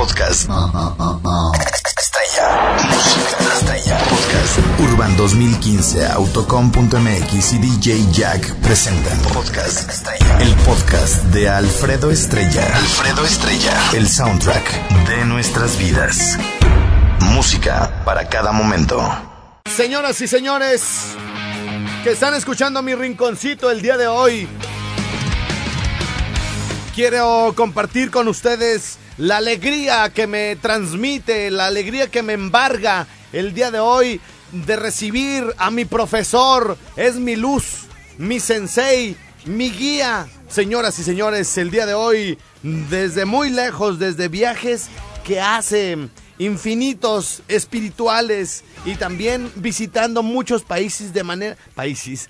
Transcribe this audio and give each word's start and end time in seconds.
Podcast. 0.00 0.48
Está 1.98 2.20
ya. 2.34 2.76
Música 2.88 3.54
está 3.58 3.76
ya. 3.76 3.98
Podcast. 3.98 4.58
Urban 4.80 5.14
2015, 5.18 6.06
Autocom.mx 6.06 7.52
y 7.52 7.58
DJ 7.58 8.10
Jack 8.10 8.54
presentan. 8.62 9.18
Podcast. 9.34 9.90
Está 9.90 10.16
ya. 10.16 10.40
El 10.40 10.54
podcast 10.64 11.22
de 11.24 11.50
Alfredo 11.50 12.10
Estrella. 12.10 12.66
Alfredo 12.74 13.26
Estrella. 13.26 13.78
El 13.92 14.08
soundtrack 14.08 14.88
de 15.06 15.26
nuestras 15.26 15.76
vidas. 15.76 16.38
Música 17.34 18.02
para 18.06 18.26
cada 18.26 18.52
momento. 18.52 19.06
Señoras 19.66 20.18
y 20.22 20.28
señores 20.28 21.14
que 22.04 22.12
están 22.12 22.32
escuchando 22.32 22.80
mi 22.80 22.94
rinconcito 22.94 23.70
el 23.70 23.82
día 23.82 23.98
de 23.98 24.06
hoy, 24.06 24.48
quiero 26.94 27.52
compartir 27.54 28.10
con 28.10 28.28
ustedes 28.28 28.99
la 29.20 29.36
alegría 29.36 30.08
que 30.08 30.26
me 30.26 30.56
transmite, 30.56 31.50
la 31.50 31.66
alegría 31.66 32.10
que 32.10 32.22
me 32.22 32.32
embarga 32.32 33.06
el 33.34 33.52
día 33.52 33.70
de 33.70 33.78
hoy 33.78 34.18
de 34.50 34.76
recibir 34.76 35.44
a 35.58 35.70
mi 35.70 35.84
profesor. 35.84 36.78
Es 36.96 37.16
mi 37.16 37.36
luz, 37.36 37.82
mi 38.16 38.40
sensei, 38.40 39.14
mi 39.44 39.70
guía. 39.70 40.26
Señoras 40.48 40.98
y 40.98 41.04
señores, 41.04 41.58
el 41.58 41.70
día 41.70 41.84
de 41.84 41.92
hoy, 41.92 42.38
desde 42.62 43.26
muy 43.26 43.50
lejos, 43.50 43.98
desde 43.98 44.28
viajes 44.28 44.88
que 45.22 45.38
hace 45.38 45.98
infinitos 46.38 47.42
espirituales 47.46 48.64
y 48.86 48.94
también 48.94 49.52
visitando 49.56 50.22
muchos 50.22 50.62
países 50.62 51.12
de 51.12 51.22
manera 51.22 51.58
países 51.74 52.26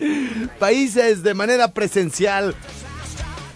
países 0.59 1.23
de 1.23 1.33
manera 1.35 1.71
presencial 1.73 2.57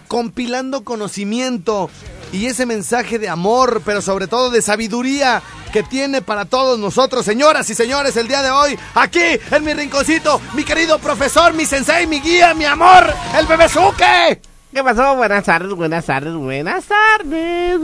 compilando 0.07 0.85
conocimiento 0.85 1.89
y 2.31 2.45
ese 2.47 2.65
mensaje 2.65 3.19
de 3.19 3.29
amor, 3.29 3.81
pero 3.85 4.01
sobre 4.01 4.27
todo 4.27 4.49
de 4.49 4.61
sabiduría 4.61 5.41
que 5.71 5.83
tiene 5.83 6.21
para 6.21 6.45
todos 6.45 6.79
nosotros, 6.79 7.25
señoras 7.25 7.69
y 7.69 7.75
señores, 7.75 8.15
el 8.17 8.27
día 8.27 8.41
de 8.41 8.51
hoy, 8.51 8.77
aquí 8.93 9.19
en 9.51 9.63
mi 9.63 9.73
rinconcito, 9.73 10.41
mi 10.53 10.63
querido 10.63 10.99
profesor, 10.99 11.53
mi 11.53 11.65
sensei, 11.65 12.07
mi 12.07 12.19
guía, 12.19 12.53
mi 12.53 12.65
amor, 12.65 13.13
el 13.37 13.45
bebezuque. 13.45 14.41
¿Qué 14.73 14.83
pasó? 14.83 15.15
Buenas 15.15 15.43
tardes, 15.45 15.73
buenas 15.73 16.05
tardes, 16.05 16.33
buenas 16.33 16.85
tardes. 16.85 17.79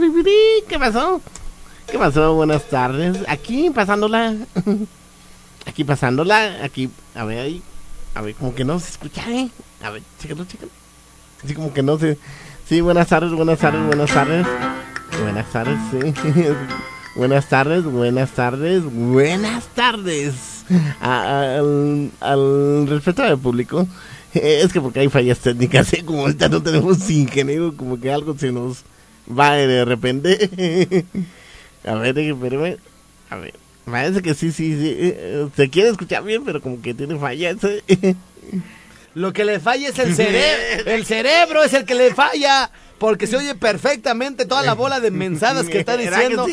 ¿Qué 0.68 0.78
pasó? 0.78 1.20
¿Qué 1.90 1.98
pasó? 1.98 2.34
Buenas 2.34 2.64
tardes. 2.68 3.18
Aquí 3.28 3.70
pasándola. 3.70 4.34
Aquí 5.66 5.84
pasándola. 5.84 6.64
Aquí, 6.64 6.90
a 7.14 7.24
ver 7.24 7.38
ahí. 7.38 7.62
A 8.14 8.20
ver, 8.20 8.34
como 8.34 8.54
que 8.54 8.64
no 8.64 8.78
se 8.78 8.90
escucha, 8.90 9.22
¿eh? 9.30 9.48
A 9.82 9.90
ver, 9.90 10.02
chécalo, 10.20 10.44
chécalo. 10.44 10.70
Así 11.44 11.54
como 11.54 11.72
que 11.72 11.82
no 11.82 11.98
se. 11.98 12.18
Sí, 12.72 12.80
buenas 12.80 13.06
tardes, 13.08 13.32
buenas 13.32 13.58
tardes, 13.58 13.84
buenas 13.86 14.10
tardes. 14.14 14.46
Buenas 15.22 15.52
tardes, 15.52 15.78
sí. 15.90 16.14
Buenas 17.16 17.46
tardes, 17.50 17.84
buenas 17.84 18.30
tardes, 18.30 18.82
buenas 18.90 19.66
tardes. 19.74 20.64
A- 21.02 21.56
al, 21.58 22.10
al 22.20 22.86
respeto 22.88 23.24
del 23.24 23.36
público, 23.36 23.86
es 24.32 24.72
que 24.72 24.80
porque 24.80 25.00
hay 25.00 25.10
fallas 25.10 25.38
técnicas, 25.40 25.92
¿eh? 25.92 26.02
como 26.02 26.20
ahorita 26.22 26.48
no 26.48 26.62
tenemos 26.62 27.10
ingeniero, 27.10 27.76
como 27.76 28.00
que 28.00 28.10
algo 28.10 28.38
se 28.38 28.50
nos 28.52 28.84
va 29.30 29.52
de 29.56 29.84
repente. 29.84 31.04
A 31.86 31.92
ver, 31.96 32.18
espérame. 32.18 32.78
A 33.28 33.36
ver, 33.36 33.52
parece 33.84 34.22
que 34.22 34.32
sí, 34.32 34.50
sí, 34.50 34.72
sí. 34.80 34.96
eh, 34.96 35.46
Se 35.54 35.68
quiere 35.68 35.90
escuchar 35.90 36.24
bien, 36.24 36.42
pero 36.46 36.62
como 36.62 36.80
que 36.80 36.94
tiene 36.94 37.18
fallas. 37.18 37.58
¿eh? 37.64 38.14
Lo 39.14 39.32
que 39.32 39.44
le 39.44 39.60
falla 39.60 39.88
es 39.88 39.98
el 39.98 40.14
cerebro, 40.14 40.90
el 40.90 41.04
cerebro 41.06 41.62
es 41.62 41.72
el 41.74 41.84
que 41.84 41.94
le 41.94 42.14
falla. 42.14 42.70
Porque 42.98 43.26
se 43.26 43.36
oye 43.36 43.56
perfectamente 43.56 44.44
toda 44.44 44.62
la 44.62 44.74
bola 44.74 45.00
de 45.00 45.10
mensadas 45.10 45.66
que 45.66 45.80
está 45.80 45.96
¿Verdad 45.96 46.20
que 46.20 46.28
diciendo. 46.28 46.46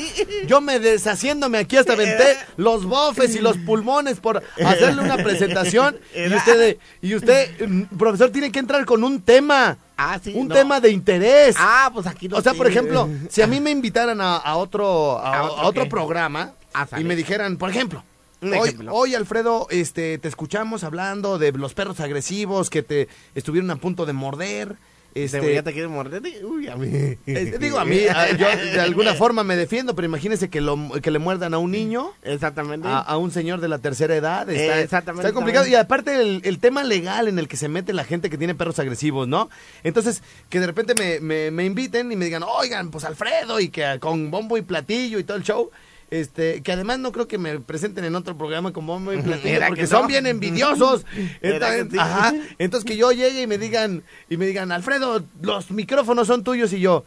Yo 0.48 0.62
me 0.62 0.80
deshaciéndome 0.80 1.60
aquí 1.60 1.78
hasta 1.78 1.94
aventé 1.94 2.38
los 2.58 2.86
bofes 2.86 3.36
y 3.36 3.40
los 3.40 3.56
pulmones 3.60 4.20
por 4.20 4.42
hacerle 4.66 5.04
una 5.04 5.18
presentación. 5.18 6.00
Y 6.16 6.34
usted, 6.34 6.78
y 7.04 7.14
usted, 7.14 7.68
mm, 7.68 7.84
profesor, 7.98 8.32
tiene 8.32 8.52
que 8.52 8.58
entrar 8.58 8.84
con 8.86 9.04
un 9.04 9.22
tema. 9.22 9.78
Ah, 9.96 10.20
sí, 10.24 10.34
Un 10.36 10.48
no. 10.48 10.56
tema 10.56 10.80
de 10.80 10.90
interés. 10.90 11.56
Ah, 11.60 11.92
pues 11.94 12.08
aquí 12.08 12.28
no 12.28 12.38
O 12.38 12.42
sea, 12.42 12.56
por 12.56 12.66
ejemplo, 12.66 13.08
si 13.30 13.44
a 13.44 13.48
mí 13.48 13.60
me 13.60 13.70
invitaran 13.70 14.20
a, 14.20 14.38
a 14.38 14.56
otro, 14.56 15.20
a, 15.20 15.32
¿A 15.36 15.40
a 15.42 15.66
otro 15.68 15.88
programa 15.88 16.54
Ah, 16.74 16.88
y 16.98 17.04
me 17.04 17.16
dijeran, 17.16 17.58
por 17.58 17.70
ejemplo, 17.70 18.04
Un 18.42 18.54
hoy, 18.54 18.70
ejemplo. 18.70 18.94
hoy, 18.94 19.16
Alfredo, 19.16 19.68
este, 19.70 20.18
te 20.18 20.28
escuchamos 20.28 20.84
hablando 20.84 21.38
de 21.38 21.52
los 21.52 21.74
perros 21.74 22.00
agresivos 22.00 22.70
que 22.70 22.84
te 22.84 23.08
estuvieron 23.36 23.70
a 23.72 23.76
punto 23.78 24.06
de 24.06 24.14
morder. 24.14 24.76
Este, 25.16 25.56
ya 25.56 25.64
te 25.64 25.74
quiere 25.74 25.88
morder. 25.88 26.22
Uy, 26.46 26.68
a 26.68 26.76
mí. 26.76 26.88
eh, 26.92 27.58
digo, 27.60 27.80
a 27.80 27.84
mí, 27.84 28.02
a- 28.08 28.32
yo 28.38 28.46
de 28.48 28.80
alguna 28.80 29.14
forma 29.16 29.44
me 29.44 29.56
defiendo, 29.56 29.96
pero 29.96 30.06
imagínese 30.06 30.50
que, 30.50 30.62
lo, 30.62 30.78
que 31.02 31.10
le 31.10 31.18
muerdan 31.18 31.56
a 31.56 31.58
un 31.58 31.72
niño. 31.72 32.12
Exactamente. 32.22 32.88
A, 32.88 33.00
a 33.00 33.18
un 33.18 33.32
señor 33.32 33.60
de 33.60 33.68
la 33.70 33.80
tercera 33.80 34.16
edad. 34.16 34.48
Está, 34.50 34.80
Eh, 34.80 34.84
exactamente, 34.84 35.28
está 35.28 35.34
complicado. 35.34 35.66
Y 35.68 35.74
aparte 35.74 36.22
el, 36.22 36.42
el 36.46 36.60
tema 36.60 36.84
legal 36.84 37.28
en 37.28 37.40
el 37.40 37.48
que 37.48 37.58
se 37.58 37.68
mete 37.70 37.92
la 37.92 38.04
gente 38.04 38.30
que 38.30 38.38
tiene 38.38 38.54
perros 38.54 38.78
agresivos, 38.78 39.28
¿no? 39.28 39.50
Entonces, 39.84 40.22
que 40.50 40.60
de 40.60 40.68
repente 40.68 40.94
me, 40.98 41.20
me, 41.20 41.50
me 41.50 41.66
inviten 41.66 42.12
y 42.12 42.16
me 42.16 42.26
digan, 42.26 42.44
oigan, 42.44 42.92
pues 42.92 43.04
Alfredo, 43.04 43.60
y 43.60 43.70
que 43.70 43.98
con 44.00 44.30
bombo 44.30 44.58
y 44.58 44.62
platillo 44.62 45.18
y 45.18 45.24
todo 45.24 45.38
el 45.38 45.44
show. 45.44 45.72
Este, 46.12 46.64
que 46.64 46.72
además 46.72 46.98
no 46.98 47.12
creo 47.12 47.28
que 47.28 47.38
me 47.38 47.60
presenten 47.60 48.04
en 48.04 48.16
otro 48.16 48.36
programa 48.36 48.74
con 48.74 48.88
bombo 48.88 49.14
y 49.14 49.18
platillo, 49.22 49.56
¿Era 49.58 49.68
porque 49.68 49.82
que 49.82 49.88
son 49.88 50.04
no? 50.04 50.08
bien 50.08 50.26
envidiosos. 50.26 51.06
¿Era 51.42 51.78
Entonces, 51.78 51.84
que 51.86 51.92
sí? 51.92 51.98
ajá, 52.00 52.34
entonces 52.58 52.88
que 52.88 52.98
yo 52.98 53.12
llegue 53.12 53.44
y 53.44 53.48
me 53.48 53.58
digan, 53.58 54.04
y 54.30 54.38
me 54.38 54.48
digan, 54.48 54.72
Alfredo, 54.72 55.24
los 55.42 55.70
micrófonos 55.72 56.28
son 56.28 56.44
tuyos 56.44 56.74
y 56.74 56.80
yo. 56.80 57.06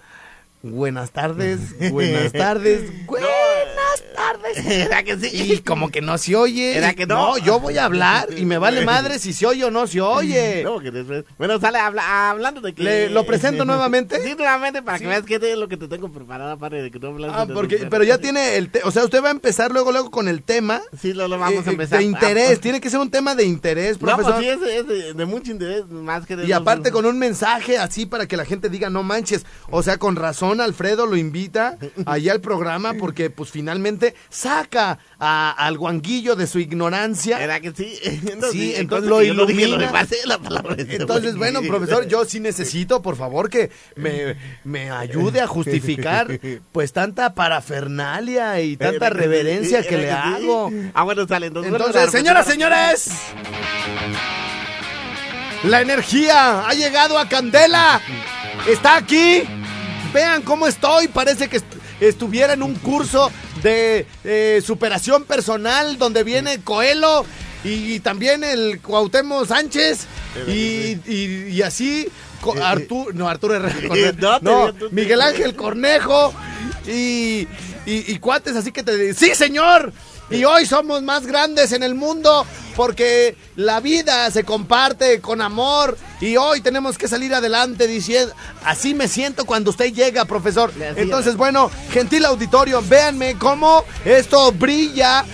Buenas 0.62 1.10
tardes, 1.10 1.58
buenas 1.90 2.32
tardes, 2.32 2.88
tardes. 4.32 4.66
¿Era 4.66 5.02
que 5.02 5.16
sí? 5.18 5.52
Y 5.52 5.58
como 5.58 5.90
que 5.90 6.00
no 6.00 6.18
se 6.18 6.36
oye. 6.36 6.76
¿Era 6.76 6.94
que 6.94 7.06
no? 7.06 7.38
yo 7.38 7.60
voy 7.60 7.78
a 7.78 7.84
hablar 7.86 8.28
y 8.36 8.44
me 8.44 8.58
vale 8.58 8.84
madre 8.84 9.18
si 9.18 9.32
se 9.32 9.46
oye 9.46 9.64
o 9.64 9.70
no 9.70 9.86
se 9.86 10.00
oye. 10.00 10.62
No, 10.72 10.78
que 10.80 10.90
después- 10.90 11.24
Bueno, 11.38 11.58
sale 11.60 11.78
habla- 11.78 12.30
hablando 12.30 12.60
de 12.60 12.74
que. 12.74 12.82
¿Le- 12.82 13.10
lo 13.10 13.24
presento 13.26 13.64
nuevamente? 13.64 14.22
Sí, 14.22 14.34
nuevamente, 14.36 14.82
para 14.82 14.98
Sí. 14.98 15.04
que 15.04 15.08
veas 15.08 15.22
qué 15.24 15.36
es 15.36 15.56
lo 15.58 15.68
que 15.68 15.76
te 15.76 15.88
tengo 15.88 16.10
preparado, 16.12 16.50
aparte 16.52 16.76
de 16.82 16.90
que 16.90 16.98
tú 16.98 17.08
hablas. 17.08 17.32
Ah, 17.34 17.46
de- 17.46 17.54
porque, 17.54 17.86
pero 17.90 18.04
ya 18.04 18.18
tiene 18.18 18.56
el, 18.56 18.70
te- 18.70 18.82
o 18.84 18.90
sea, 18.90 19.04
usted 19.04 19.22
va 19.22 19.28
a 19.28 19.32
empezar 19.32 19.70
luego, 19.72 19.92
luego 19.92 20.10
con 20.10 20.28
el 20.28 20.42
tema. 20.42 20.80
Sí, 21.00 21.12
lo, 21.12 21.28
lo 21.28 21.38
vamos 21.38 21.66
eh, 21.66 21.68
a 21.68 21.72
empezar. 21.72 21.98
De 21.98 22.04
interés, 22.04 22.58
Ah, 22.58 22.60
tiene 22.60 22.80
que 22.80 22.90
ser 22.90 23.00
un 23.00 23.10
tema 23.10 23.34
de 23.34 23.44
interés, 23.44 24.00
No, 24.00 24.06
profesor. 24.08 24.34
pues 24.34 24.44
sí, 24.44 24.48
es, 24.50 24.80
es 24.80 24.86
de, 24.86 25.14
de 25.14 25.24
mucho 25.26 25.50
interés, 25.50 25.86
más 25.88 26.26
que 26.26 26.36
de. 26.36 26.46
Y 26.46 26.52
aparte 26.52 26.90
con 26.92 27.04
un 27.06 27.18
mensaje 27.18 27.78
así 27.78 28.06
para 28.06 28.26
que 28.26 28.36
la 28.36 28.44
gente 28.44 28.68
diga, 28.68 28.90
no 28.90 29.02
manches. 29.02 29.44
O 29.70 29.82
sea, 29.82 29.98
con 29.98 30.16
razón 30.16 30.60
Alfredo 30.60 31.06
lo 31.06 31.16
invita 31.16 31.78
allá 32.06 32.32
al 32.32 32.40
programa 32.40 32.94
porque 32.94 33.30
pues 33.30 33.50
finalmente 33.50 34.14
saca 34.30 34.98
a- 35.18 35.50
al 35.52 35.78
guanguillo 35.78 36.36
de 36.36 36.46
su 36.46 36.58
ignorancia. 36.58 37.42
¿Era 37.42 37.60
que 37.60 37.72
sí? 37.72 37.98
Sí, 38.52 38.68
cosa 38.70 38.80
entonces 38.80 39.08
lo 39.10 39.22
yo 39.22 39.34
no 39.34 39.46
dije, 39.46 39.62
ilumina. 39.62 39.90
Lo 39.92 40.26
la 40.26 40.38
palabra. 40.38 40.74
Entonces, 40.78 41.36
bueno, 41.36 41.60
profesor, 41.62 42.06
yo 42.08 42.24
sí 42.24 42.40
necesito, 42.40 43.02
por 43.02 43.16
favor, 43.16 43.48
que 43.48 43.70
me, 43.96 44.36
me 44.64 44.90
ayude 44.90 45.40
a 45.40 45.46
justificar, 45.46 46.28
pues, 46.72 46.92
tanta 46.92 47.34
parafernalia 47.34 48.60
y 48.60 48.76
tanta 48.76 49.08
sí, 49.08 49.14
reverencia 49.14 49.82
que 49.82 49.96
le 49.96 50.04
sí. 50.08 50.10
hago. 50.10 50.70
Ah, 50.94 51.02
bueno, 51.04 51.26
sale. 51.26 51.46
Entonces, 51.46 51.72
Entonces, 51.72 52.10
señoras, 52.10 52.46
señores, 52.46 53.10
la 55.64 55.80
energía 55.80 56.66
ha 56.68 56.74
llegado 56.74 57.18
a 57.18 57.28
Candela. 57.28 58.00
Está 58.68 58.96
aquí. 58.96 59.42
Vean 60.12 60.42
cómo 60.42 60.66
estoy. 60.66 61.08
Parece 61.08 61.48
que 61.48 61.58
est- 61.58 61.74
estuviera 62.08 62.52
en 62.54 62.62
un 62.62 62.74
curso 62.76 63.30
de 63.62 64.06
eh, 64.24 64.62
superación 64.64 65.24
personal 65.24 65.98
donde 65.98 66.24
viene 66.24 66.60
Coelho 66.62 67.24
y, 67.64 68.00
también 68.00 68.42
el 68.42 68.80
Cuauhtémoc 68.80 69.46
Sánchez 69.46 70.06
y, 70.48 70.98
y- 71.06 71.48
y 71.52 71.62
así 71.62 72.08
Arturo, 72.60 73.12
no 73.14 73.28
Arturo 73.28 73.54
Herrera 73.54 74.12
No, 74.42 74.66
no, 74.72 74.72
Miguel 74.90 75.20
Ángel 75.20 75.54
Cornejo 75.54 76.34
y, 76.88 77.46
y, 77.86 78.12
y 78.12 78.18
cuates 78.18 78.56
así 78.56 78.72
que 78.72 78.82
te 78.82 79.14
sí 79.14 79.34
señor 79.36 79.92
Y 80.32 80.44
hoy 80.44 80.66
somos 80.66 81.02
más 81.02 81.26
grandes 81.26 81.72
en 81.72 81.82
el 81.82 81.94
mundo 81.94 82.46
porque 82.74 83.36
la 83.56 83.80
vida 83.80 84.30
se 84.30 84.44
comparte 84.44 85.20
con 85.20 85.42
amor 85.42 85.96
y 86.20 86.36
hoy 86.36 86.60
tenemos 86.62 86.96
que 86.96 87.06
salir 87.08 87.34
adelante 87.34 87.86
diciendo, 87.86 88.34
así 88.64 88.94
me 88.94 89.08
siento 89.08 89.44
cuando 89.44 89.70
usted 89.70 89.92
llega, 89.92 90.24
profesor. 90.24 90.72
Entonces, 90.96 91.32
es. 91.32 91.36
bueno, 91.36 91.70
gentil 91.90 92.24
auditorio, 92.24 92.80
véanme 92.82 93.34
cómo 93.38 93.84
esto 94.04 94.52
brilla, 94.52 95.24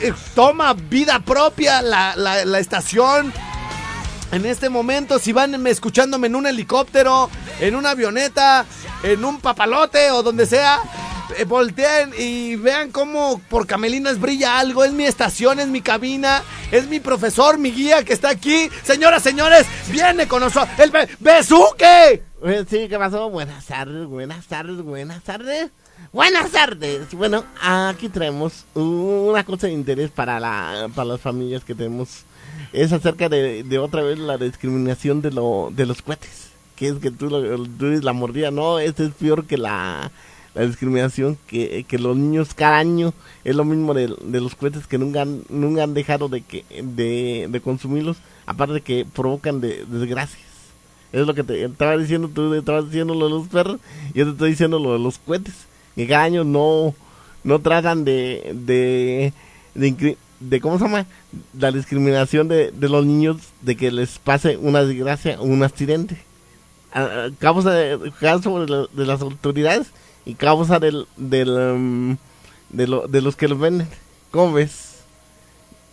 eh, 0.00 0.12
toma 0.34 0.72
vida 0.74 1.18
propia 1.20 1.82
la, 1.82 2.14
la- 2.16 2.44
la 2.44 2.58
estación. 2.60 3.32
En 4.30 4.44
este 4.44 4.68
momento, 4.68 5.18
si 5.18 5.32
van 5.32 5.60
me- 5.60 5.70
escuchándome 5.70 6.26
en 6.28 6.36
un 6.36 6.46
helicóptero, 6.46 7.30
en 7.60 7.74
una 7.74 7.90
avioneta, 7.90 8.66
en 9.02 9.24
un 9.24 9.40
papalote 9.40 10.10
o 10.10 10.22
donde 10.22 10.44
sea, 10.46 10.78
volteen 11.46 12.12
y 12.18 12.56
vean 12.56 12.90
cómo 12.90 13.40
por 13.48 13.66
Camelinas 13.66 14.20
brilla 14.20 14.58
algo. 14.58 14.84
Es 14.84 14.92
mi 14.92 15.04
estación, 15.04 15.60
es 15.60 15.68
mi 15.68 15.80
cabina, 15.80 16.42
es 16.70 16.86
mi 16.88 17.00
profesor, 17.00 17.58
mi 17.58 17.70
guía 17.70 18.04
que 18.04 18.12
está 18.12 18.30
aquí. 18.30 18.68
Señoras, 18.82 19.22
señores, 19.22 19.66
viene 19.90 20.26
con 20.28 20.40
nosotros 20.40 20.68
el 20.78 20.90
Be- 20.90 21.08
Besuque. 21.20 22.22
Eh, 22.44 22.64
Sí, 22.68 22.88
¿qué 22.88 22.98
pasó? 22.98 23.28
Buenas 23.30 23.66
tardes, 23.66 24.06
buenas 24.06 24.46
tardes, 24.46 24.80
buenas 24.82 25.22
tardes. 25.24 25.70
Buenas 26.12 26.50
tardes. 26.52 27.10
Bueno, 27.12 27.44
aquí 27.60 28.08
traemos 28.08 28.64
una 28.74 29.44
cosa 29.44 29.66
de 29.66 29.72
interés 29.72 30.10
para, 30.10 30.38
la, 30.38 30.88
para 30.94 31.06
las 31.08 31.20
familias 31.20 31.64
que 31.64 31.74
tenemos. 31.74 32.22
Es 32.72 32.92
acerca 32.92 33.28
de, 33.28 33.64
de 33.64 33.78
otra 33.78 34.02
vez 34.02 34.18
la 34.18 34.38
discriminación 34.38 35.20
de, 35.20 35.32
lo, 35.32 35.70
de 35.72 35.86
los 35.86 36.00
cohetes. 36.02 36.48
Que 36.76 36.88
es 36.88 36.94
que 36.98 37.10
tú, 37.10 37.28
tú 37.76 37.86
eres 37.86 38.04
la 38.04 38.12
mordida. 38.12 38.52
No, 38.52 38.78
este 38.78 39.06
es 39.06 39.10
peor 39.12 39.46
que 39.46 39.58
la, 39.58 40.10
la 40.54 40.66
discriminación 40.66 41.38
que, 41.46 41.84
que 41.86 41.98
los 41.98 42.16
niños 42.16 42.54
cada 42.54 42.78
año 42.78 43.12
es 43.44 43.54
lo 43.54 43.64
mismo 43.64 43.94
de, 43.94 44.14
de 44.22 44.40
los 44.40 44.54
cohetes 44.54 44.86
que 44.86 44.98
nunca 44.98 45.22
han, 45.22 45.42
nunca 45.48 45.84
han 45.84 45.94
dejado 45.94 46.28
de, 46.28 46.42
que, 46.42 46.64
de, 46.82 47.46
de 47.48 47.60
consumirlos. 47.60 48.16
Aparte 48.46 48.74
de 48.74 48.80
que 48.80 49.04
provocan 49.04 49.60
de, 49.60 49.84
desgracias. 49.86 50.40
Es 51.12 51.26
lo 51.26 51.34
que 51.34 51.44
te 51.44 51.64
estaba 51.64 51.96
diciendo, 51.96 52.30
tú 52.32 52.52
estabas 52.54 52.86
diciendo 52.86 53.14
lo 53.14 53.26
de 53.26 53.30
los 53.30 53.48
perros, 53.48 53.78
yo 54.14 54.24
te 54.24 54.30
estoy 54.32 54.50
diciendo 54.50 54.78
lo 54.78 54.94
de 54.94 54.98
los 54.98 55.18
cohetes. 55.18 55.54
Que 55.94 56.06
cada 56.06 56.24
año 56.24 56.44
no, 56.44 56.94
no 57.44 57.58
tratan 57.60 58.04
de, 58.04 58.52
de, 58.54 59.32
de, 59.74 60.16
de, 60.40 60.60
¿cómo 60.60 60.78
se 60.78 60.84
llama? 60.84 61.06
La 61.58 61.72
discriminación 61.72 62.48
de, 62.48 62.70
de 62.70 62.88
los 62.88 63.04
niños, 63.04 63.36
de 63.62 63.76
que 63.76 63.90
les 63.90 64.18
pase 64.18 64.56
una 64.56 64.82
desgracia 64.82 65.40
o 65.40 65.44
un 65.44 65.62
accidente. 65.62 66.18
A, 66.92 67.02
a 67.02 67.30
causa, 67.38 67.70
de, 67.72 68.12
causa 68.18 68.50
de, 68.50 68.86
de 68.92 69.06
las 69.06 69.20
autoridades 69.20 69.92
y 70.28 70.34
causa 70.34 70.78
del, 70.78 71.06
del, 71.16 71.48
um, 71.50 72.16
de, 72.70 72.86
lo- 72.86 73.08
de 73.08 73.20
los 73.20 73.34
que 73.34 73.48
los 73.48 73.58
venden. 73.58 73.88
¿Cómo 74.30 74.52
ves? 74.52 75.00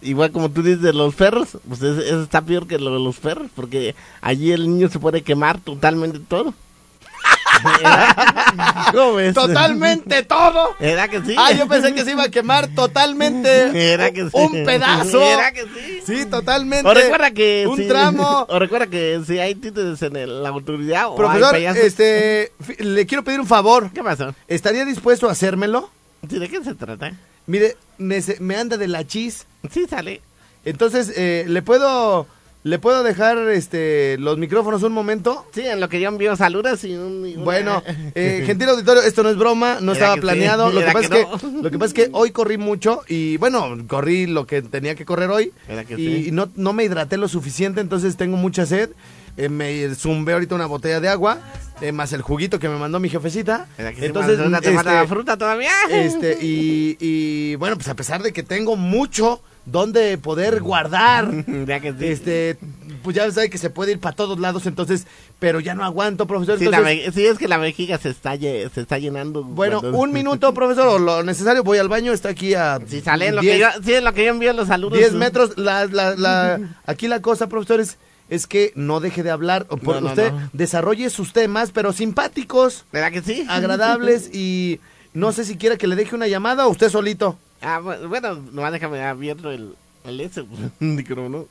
Igual 0.02 0.32
como 0.32 0.52
tú 0.52 0.62
dices 0.62 0.82
de 0.82 0.94
los 0.94 1.16
perros, 1.16 1.58
pues 1.68 1.82
eso, 1.82 2.02
eso 2.02 2.22
está 2.22 2.42
peor 2.42 2.68
que 2.68 2.78
lo 2.78 2.94
de 2.94 3.00
los 3.00 3.18
perros, 3.18 3.48
porque 3.56 3.96
allí 4.22 4.52
el 4.52 4.68
niño 4.70 4.90
se 4.90 5.00
puede 5.00 5.24
quemar 5.24 5.60
totalmente 5.60 6.20
todo. 6.20 6.54
¿Cómo 9.00 9.14
ves? 9.16 9.34
Totalmente 9.34 10.24
todo. 10.24 10.76
¿Era 10.80 11.08
que 11.08 11.22
sí? 11.22 11.36
Ah, 11.38 11.52
yo 11.52 11.68
pensé 11.68 11.94
que 11.94 12.04
se 12.04 12.12
iba 12.12 12.24
a 12.24 12.30
quemar 12.30 12.68
totalmente 12.76 13.72
Era 13.94 14.12
que 14.12 14.24
sí. 14.26 14.30
un 14.34 14.52
pedazo. 14.66 15.22
Era 15.22 15.52
que 15.52 15.64
sí. 15.64 16.02
Sí, 16.06 16.26
totalmente. 16.26 16.88
O 16.88 16.94
recuerda 16.94 17.32
que 17.32 17.66
un 17.68 17.88
tramo. 17.88 18.46
O 18.50 18.60
recuerda 18.60 18.88
que 18.88 19.22
si 19.26 19.40
hay 19.40 19.56
títeres 19.56 20.02
en 20.02 20.16
el- 20.16 20.44
la 20.44 20.50
autoridad 20.50 21.08
o 21.10 21.16
Profesor, 21.16 21.56
este, 21.56 22.52
le 22.80 23.06
quiero 23.06 23.24
pedir 23.24 23.40
un 23.40 23.48
favor. 23.48 23.92
¿Qué 23.92 24.04
pasó? 24.04 24.34
¿Estaría 24.48 24.86
dispuesto 24.86 25.28
a 25.28 25.32
hacérmelo? 25.32 25.90
Sí, 26.30 26.40
¿De 26.40 26.48
qué 26.50 26.64
se 26.64 26.76
trata? 26.76 27.14
Mire, 27.48 27.76
me 27.98 28.56
anda 28.56 28.78
de 28.78 28.88
la 28.88 29.06
chis. 29.06 29.46
Sí, 29.72 29.86
sale. 29.90 30.22
Entonces, 30.64 31.14
eh, 31.16 31.46
¿le 31.48 31.62
puedo 31.62 32.28
le 32.66 32.80
puedo 32.80 33.04
dejar 33.04 33.38
este 33.50 34.18
los 34.18 34.40
micrófonos 34.40 34.82
un 34.82 34.92
momento? 34.92 35.46
Sí, 35.54 35.62
en 35.62 35.80
lo 35.80 35.88
que 35.88 36.00
yo 36.00 36.10
envío 36.10 36.36
saludos 36.36 36.84
y 36.84 36.96
un... 36.96 37.24
y 37.28 37.36
una- 37.36 37.44
Bueno, 37.44 37.84
eh, 38.16 38.42
gentil 38.44 38.70
auditorio, 38.70 39.04
esto 39.04 39.22
no 39.22 39.30
es 39.30 39.38
broma, 39.38 39.78
no 39.82 39.92
estaba 39.94 40.16
que 40.16 40.22
planeado. 40.22 40.70
sí, 40.72 40.76
Lo 40.76 40.82
que, 40.84 40.92
pasa 40.92 41.10
que 41.10 41.22
es 41.22 41.28
que, 41.42 41.48
lo 41.62 41.72
que 41.72 41.78
pasa 41.78 41.86
es 41.86 41.94
que 41.94 42.10
hoy 42.12 42.32
corrí 42.32 42.58
mucho 42.58 43.04
y 43.08 43.38
bueno, 43.38 43.78
corrí 43.88 44.26
lo 44.26 44.48
que 44.48 44.64
tenía 44.64 44.96
que 44.96 45.06
correr 45.06 45.30
hoy 45.30 45.54
que 45.88 45.94
y, 45.94 45.96
sí. 46.24 46.26
y 46.30 46.32
no, 46.32 46.50
no 46.56 46.74
me 46.74 46.84
hidraté 46.84 47.18
lo 47.18 47.28
suficiente, 47.28 47.82
entonces 47.82 48.18
tengo 48.18 48.36
mucha 48.36 48.66
sed. 48.66 48.90
Eh, 49.38 49.50
me 49.50 49.94
zumbé 49.94 50.32
ahorita 50.34 50.56
una 50.56 50.66
botella 50.66 51.00
de 51.02 51.10
agua, 51.10 51.40
eh, 51.82 51.92
más 51.92 52.14
el 52.14 52.22
juguito 52.24 52.58
que 52.58 52.70
me 52.70 52.78
mandó 52.80 53.00
mi 53.02 53.10
jefecita. 53.10 53.68
¿Era 53.78 53.92
que 53.92 54.00
sí, 54.00 54.06
Entonces, 54.06 54.40
falta 54.40 55.02
este, 55.02 55.08
fruta 55.08 55.38
todavía? 55.38 55.72
este, 55.92 56.38
y, 56.42 56.98
y 57.00 57.56
bueno, 57.56 57.76
pues 57.76 57.90
a 57.90 57.96
pesar 57.96 58.24
de 58.24 58.32
que 58.34 58.42
tengo 58.44 58.76
mucho 58.76 59.42
donde 59.66 60.18
poder 60.18 60.62
guardar, 60.62 61.32
Ya 61.68 61.80
que 61.80 61.92
sí. 61.94 62.06
este, 62.06 62.58
pues 63.04 63.16
ya 63.16 63.30
sabe 63.32 63.50
que 63.50 63.58
se 63.58 63.70
puede 63.70 63.94
ir 63.94 64.00
para 64.00 64.16
todos 64.16 64.40
lados, 64.40 64.66
entonces, 64.68 65.08
pero 65.40 65.60
ya 65.60 65.74
no 65.74 65.84
aguanto, 65.84 66.28
profesor. 66.28 66.60
Sí, 66.60 66.66
entonces, 66.66 67.18
es 67.18 67.38
que 67.38 67.48
la 67.48 67.58
vejiga 67.58 67.98
se 67.98 68.10
está, 68.10 68.38
se 68.38 68.64
está 68.76 68.98
llenando. 69.00 69.44
bueno, 69.44 69.80
cuando- 69.82 69.98
un 70.00 70.12
minuto, 70.14 70.54
profesor, 70.54 70.88
o 70.88 71.00
lo 71.00 71.24
necesario, 71.24 71.64
voy 71.64 71.78
al 71.80 71.90
baño, 71.90 72.14
está 72.14 72.30
aquí 72.30 72.54
a 72.54 72.80
Si 72.88 73.02
sale 73.02 73.28
en 73.28 73.36
lo 73.36 73.42
10 73.42 73.54
que 73.56 73.60
yo, 73.60 73.68
sí, 73.84 73.94
en 73.96 74.04
lo 74.04 74.14
que 74.14 74.26
yo 74.26 74.32
envío 74.32 74.54
los 74.54 74.68
saludos. 74.68 74.98
10 75.00 75.14
metros. 75.14 75.58
La, 75.58 75.86
la, 75.86 76.16
la, 76.16 76.60
aquí 76.86 77.08
la 77.08 77.22
cosa, 77.22 77.48
profesores, 77.50 77.98
es 78.30 78.48
que 78.48 78.72
no 78.76 79.00
deje 79.00 79.24
de 79.24 79.32
hablar. 79.32 79.66
por- 79.66 79.96
No, 79.96 80.02
no, 80.02 80.08
usted 80.10 80.32
no. 80.32 80.50
desarrolle 80.54 81.10
sus 81.10 81.34
temas, 81.34 81.72
pero 81.72 81.92
simpáticos, 81.94 82.86
¿Verdad 82.92 83.12
que 83.12 83.22
sí? 83.22 83.46
agradables 83.50 84.30
y 84.34 84.80
no 85.14 85.32
sé 85.32 85.44
si 85.46 85.58
quiere 85.58 85.78
que 85.78 85.88
le 85.88 85.96
deje 85.96 86.16
una 86.16 86.28
llamada 86.28 86.68
o 86.68 86.70
usted 86.70 86.90
solito. 86.90 87.38
Ah, 87.66 87.80
bu- 87.82 88.08
bueno, 88.08 88.36
nomás 88.52 88.72
déjame 88.72 89.02
abierto 89.04 89.52
el, 89.52 89.76
el 90.06 90.22
ese, 90.22 90.44
micrófono. 90.80 91.48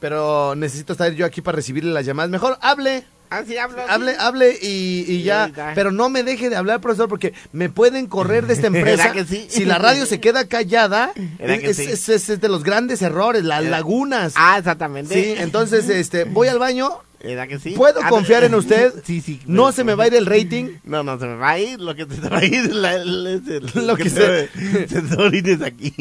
Pero 0.00 0.54
necesito 0.54 0.92
estar 0.92 1.12
yo 1.12 1.26
aquí 1.26 1.40
para 1.42 1.56
recibirle 1.56 1.92
las 1.92 2.06
llamadas. 2.06 2.30
Mejor 2.30 2.56
hable. 2.60 3.04
Ah, 3.30 3.42
sí, 3.46 3.58
hablo. 3.58 3.76
sí. 3.78 3.84
Hable, 3.88 4.16
hable 4.18 4.58
y, 4.62 5.22
ya. 5.22 5.50
Pero 5.74 5.90
no 5.92 6.08
me 6.08 6.22
deje 6.22 6.48
de 6.48 6.56
hablar, 6.56 6.80
profesor, 6.80 7.08
porque 7.08 7.34
me 7.52 7.68
pueden 7.68 8.06
correr 8.06 8.46
de 8.46 8.54
esta 8.54 8.66
empresa. 8.68 9.08
¿Verdad 9.08 9.12
que 9.12 9.24
sí? 9.26 9.46
Si 9.50 9.64
la 9.64 9.76
radio 9.78 10.06
se 10.06 10.20
queda 10.20 10.46
callada, 10.46 11.12
¿Verdad 11.38 11.58
que 11.58 11.70
es, 11.70 11.78
es- 11.80 12.08
es- 12.08 12.28
es 12.30 12.40
de 12.40 12.48
los 12.48 12.62
grandes 12.64 13.02
errores, 13.02 13.44
las 13.44 13.64
lagunas. 13.64 14.32
Ah, 14.36 14.56
exactamente. 14.58 15.12
Sí, 15.14 15.34
entonces, 15.42 15.88
este, 15.90 16.24
voy 16.24 16.48
al 16.48 16.58
baño. 16.58 16.90
¿Verdad 17.22 17.48
que 17.48 17.58
sí? 17.58 17.70
¿Puedo 17.70 18.00
Ah, 18.02 18.08
confiar 18.10 18.44
en 18.44 18.54
usted? 18.54 18.92
Sí, 19.04 19.20
sí. 19.20 19.40
No 19.46 19.64
pero- 19.64 19.72
se 19.72 19.84
me 19.84 19.94
va 19.94 20.04
a 20.04 20.06
ir 20.06 20.14
el 20.14 20.26
rating. 20.26 20.76
No, 20.84 21.02
no, 21.02 21.18
se 21.18 21.26
me 21.26 21.34
va 21.34 21.50
a 21.50 21.58
ir. 21.58 21.80
Lo 21.80 21.94
que 21.96 22.02
se 22.06 22.20
te 22.20 22.28
va 22.28 22.38
a 22.38 22.44
ir 22.44 22.54
es 22.54 22.72
la- 22.72 22.94
el- 22.94 23.26
es 23.26 23.48
el- 23.74 23.86
Lo 23.86 23.96
que 23.96 24.08
se... 24.08 24.48
Se 24.88 25.02
te 25.02 25.20
orines 25.20 25.60
aquí. 25.62 25.92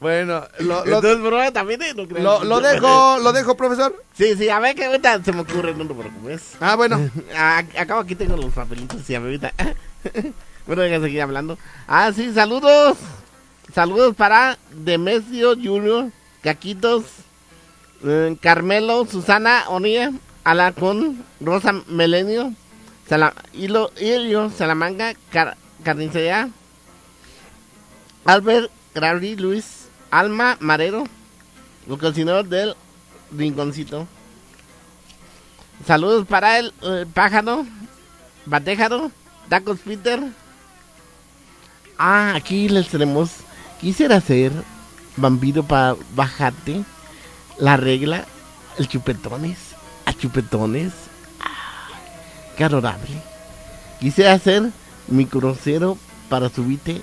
Bueno, 0.00 0.44
lo, 0.58 0.84
lo, 0.84 0.96
Entonces, 0.96 1.20
bro, 1.22 1.52
también 1.52 1.80
eh, 1.82 1.94
no 1.94 2.04
lo- 2.06 2.44
lo 2.44 2.60
dejo, 2.60 3.18
lo 3.20 3.32
dejo, 3.32 3.56
profesor. 3.56 4.02
Sí, 4.16 4.34
sí, 4.36 4.48
a 4.48 4.58
ver 4.58 4.74
que 4.74 4.84
ahorita 4.86 5.22
se 5.22 5.32
me 5.32 5.42
ocurre, 5.42 5.74
no 5.74 5.86
te 5.86 5.94
preocupes. 5.94 6.42
Ah, 6.60 6.74
bueno. 6.74 7.08
Ah, 7.36 7.62
acabo 7.78 8.00
aquí 8.00 8.16
tengo 8.16 8.36
los 8.36 8.52
papelitos 8.52 9.08
y 9.08 9.14
a 9.14 9.20
ver 9.20 9.26
ahorita. 9.28 9.52
bueno, 10.66 10.82
voy 10.82 10.92
a 10.92 11.00
seguir 11.00 11.22
hablando. 11.22 11.56
Ah, 11.86 12.10
sí, 12.14 12.32
saludos. 12.34 12.96
Saludos 13.72 14.14
para 14.16 14.58
Demesio 14.72 15.54
Junior, 15.54 16.10
Caquitos, 16.42 17.04
eh, 18.04 18.36
Carmelo, 18.40 19.06
Susana 19.06 19.64
Onía, 19.68 20.12
Alacón, 20.44 21.24
Rosa 21.40 21.72
Melenio, 21.86 22.52
Sala, 23.08 23.34
Hilo, 23.52 23.90
Hilio, 24.00 24.50
Salamanca, 24.50 25.14
Car, 25.30 25.56
Albert, 28.24 28.70
Grabri, 28.94 29.36
Luis, 29.36 29.88
Alma, 30.10 30.56
Marero, 30.60 31.04
los 31.86 31.98
cocineros 31.98 32.48
del 32.48 32.74
Rinconcito. 33.36 34.06
Saludos 35.86 36.26
para 36.26 36.58
el, 36.58 36.72
eh, 36.82 37.06
pájaro, 37.12 37.66
batéjaro, 38.46 39.10
tacos 39.48 39.80
Peter. 39.80 40.22
Ah, 41.98 42.34
aquí 42.36 42.68
les 42.68 42.88
tenemos. 42.88 43.30
Quisiera 43.80 44.16
hacer 44.16 44.52
vampiro 45.16 45.64
para 45.64 45.96
bajarte 46.14 46.84
la 47.58 47.76
regla, 47.76 48.24
el 48.78 48.88
chupetones, 48.88 49.58
a 50.06 50.12
chupetones. 50.12 50.92
Ah, 51.40 51.88
qué 52.56 52.64
adorable. 52.64 53.22
Quisiera 54.00 54.32
hacer 54.32 54.70
mi 55.08 55.26
crucero 55.26 55.98
para 56.28 56.48
subirte 56.48 57.02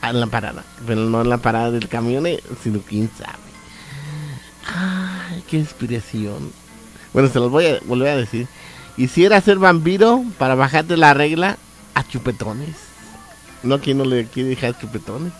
a 0.00 0.12
la 0.12 0.26
parada, 0.26 0.64
pero 0.86 1.02
no 1.02 1.22
en 1.22 1.28
la 1.28 1.38
parada 1.38 1.70
del 1.70 1.88
camión, 1.88 2.26
eh, 2.26 2.42
sino 2.62 2.80
quién 2.80 3.10
sabe. 3.16 3.38
Ay, 4.66 5.44
qué 5.48 5.56
inspiración. 5.58 6.52
Bueno, 7.12 7.28
se 7.28 7.38
los 7.38 7.50
voy 7.50 7.66
a 7.66 7.78
volver 7.84 8.08
a 8.08 8.16
decir. 8.16 8.48
Quisiera 8.96 9.40
ser 9.40 9.58
vampiro 9.58 10.24
para 10.38 10.54
bajarte 10.54 10.96
la 10.96 11.14
regla 11.14 11.58
a 11.94 12.06
chupetones. 12.06 12.76
No, 13.62 13.80
que 13.80 13.94
no 13.94 14.04
le 14.04 14.26
quiere 14.26 14.50
dejar 14.50 14.78
chupetones. 14.78 15.32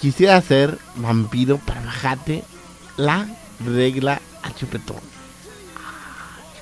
Quisiera 0.00 0.40
ser 0.40 0.78
vampiro 0.96 1.58
para 1.58 1.82
bajarte 1.82 2.44
la 2.98 3.26
regla 3.64 4.20
a 4.42 4.52
chupetones. 4.54 5.02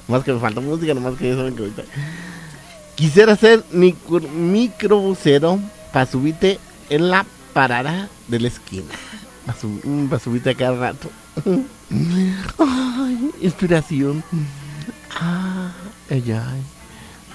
Más 0.07 0.23
que 0.23 0.33
me 0.33 0.38
falta 0.38 0.61
música, 0.61 0.95
nomás 0.95 1.16
que 1.19 1.35
saben 1.35 1.57
que 1.57 1.62
ahorita. 1.62 1.83
Quisiera 2.95 3.35
ser 3.37 3.64
micro, 3.73 4.21
microbusero 4.21 5.59
para 5.93 6.07
subirte 6.07 6.61
en 6.88 7.11
la 7.11 7.26
parada 7.52 8.09
de 8.28 8.38
la 8.40 8.49
esquina. 8.49 8.85
Su- 9.61 9.81
mm, 9.83 10.09
subirte 10.23 10.50
a 10.50 10.55
cada 10.55 10.76
rato. 10.78 11.11
Ay, 12.59 13.31
inspiración. 13.40 14.23
Ah, 15.21 15.73
ay, 16.11 16.33
ay. 16.33 16.62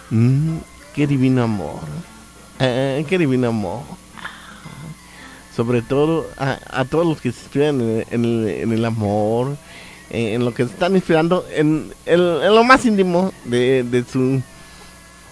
Mm, 0.10 0.58
qué 0.94 1.08
divino 1.08 1.44
amor. 1.44 1.82
Ah, 2.60 3.00
qué 3.08 3.18
divino 3.18 3.50
amor. 3.50 3.82
Sobre 5.56 5.82
todo 5.82 6.28
a, 6.38 6.60
a 6.70 6.86
todos 6.86 7.06
los 7.06 7.20
que 7.20 7.32
se 7.32 7.42
inspiran 7.42 7.82
en, 8.10 8.72
el, 8.72 8.86
amor, 8.86 9.58
en 10.10 10.46
lo 10.46 10.54
que 10.54 10.64
están 10.64 10.96
inspirando, 10.96 11.46
en, 11.54 11.92
lo 12.06 12.64
más 12.64 12.86
íntimo 12.86 13.34
de, 13.46 13.84
de 13.84 14.04
su 14.06 14.42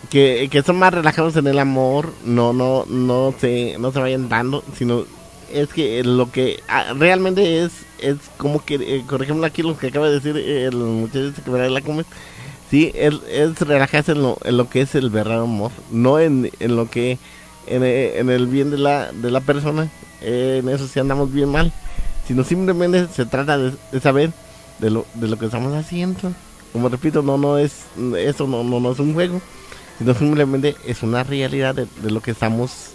que, 0.09 0.47
que 0.51 0.63
son 0.63 0.77
más 0.77 0.93
relajados 0.93 1.35
en 1.35 1.47
el 1.47 1.59
amor, 1.59 2.13
no, 2.23 2.53
no, 2.53 2.85
no 2.85 3.33
se, 3.39 3.77
no 3.79 3.91
se 3.91 3.99
vayan 3.99 4.29
dando, 4.29 4.63
sino 4.77 5.05
es 5.51 5.69
que 5.69 6.03
lo 6.03 6.31
que 6.31 6.61
realmente 6.97 7.63
es, 7.63 7.71
es 7.99 8.17
como 8.37 8.63
que, 8.63 8.75
eh, 8.75 9.03
por 9.07 9.21
ejemplo, 9.21 9.45
aquí 9.45 9.61
lo 9.61 9.77
que 9.77 9.87
acaba 9.87 10.07
de 10.07 10.19
decir 10.19 10.37
el 10.37 10.75
muchacho 10.75 11.33
que 11.43 11.51
la 11.51 11.81
come, 11.81 12.05
sí, 12.69 12.91
es, 12.95 13.15
es 13.29 13.59
relajarse 13.59 14.13
en 14.13 14.21
lo, 14.21 14.37
en 14.43 14.57
lo 14.57 14.69
que 14.69 14.81
es 14.81 14.95
el 14.95 15.09
verdadero 15.09 15.43
amor, 15.43 15.71
no 15.91 16.19
en, 16.19 16.49
en 16.59 16.75
lo 16.75 16.89
que, 16.89 17.17
en, 17.67 17.83
en 17.83 18.29
el 18.29 18.47
bien 18.47 18.71
de 18.71 18.77
la, 18.77 19.11
de 19.11 19.31
la 19.31 19.41
persona, 19.41 19.89
eh, 20.21 20.61
en 20.61 20.69
eso 20.69 20.87
sí 20.87 20.99
andamos 20.99 21.31
bien 21.31 21.49
mal, 21.49 21.71
sino 22.27 22.43
simplemente 22.43 23.07
se 23.13 23.25
trata 23.25 23.57
de, 23.57 23.73
saber 24.01 24.31
de 24.79 24.89
lo, 24.89 25.05
de 25.15 25.27
lo 25.27 25.37
que 25.37 25.45
estamos 25.45 25.73
haciendo. 25.73 26.31
Como 26.71 26.89
repito, 26.89 27.21
no, 27.21 27.37
no 27.37 27.57
es, 27.57 27.85
eso 28.17 28.47
no, 28.47 28.63
no, 28.63 28.79
no 28.79 28.91
es 28.91 28.99
un 28.99 29.13
juego. 29.13 29.41
Sino 29.97 30.13
simplemente 30.13 30.75
es 30.85 31.03
una 31.03 31.23
realidad 31.23 31.75
de, 31.75 31.87
de 32.01 32.11
lo 32.11 32.21
que 32.21 32.31
estamos 32.31 32.91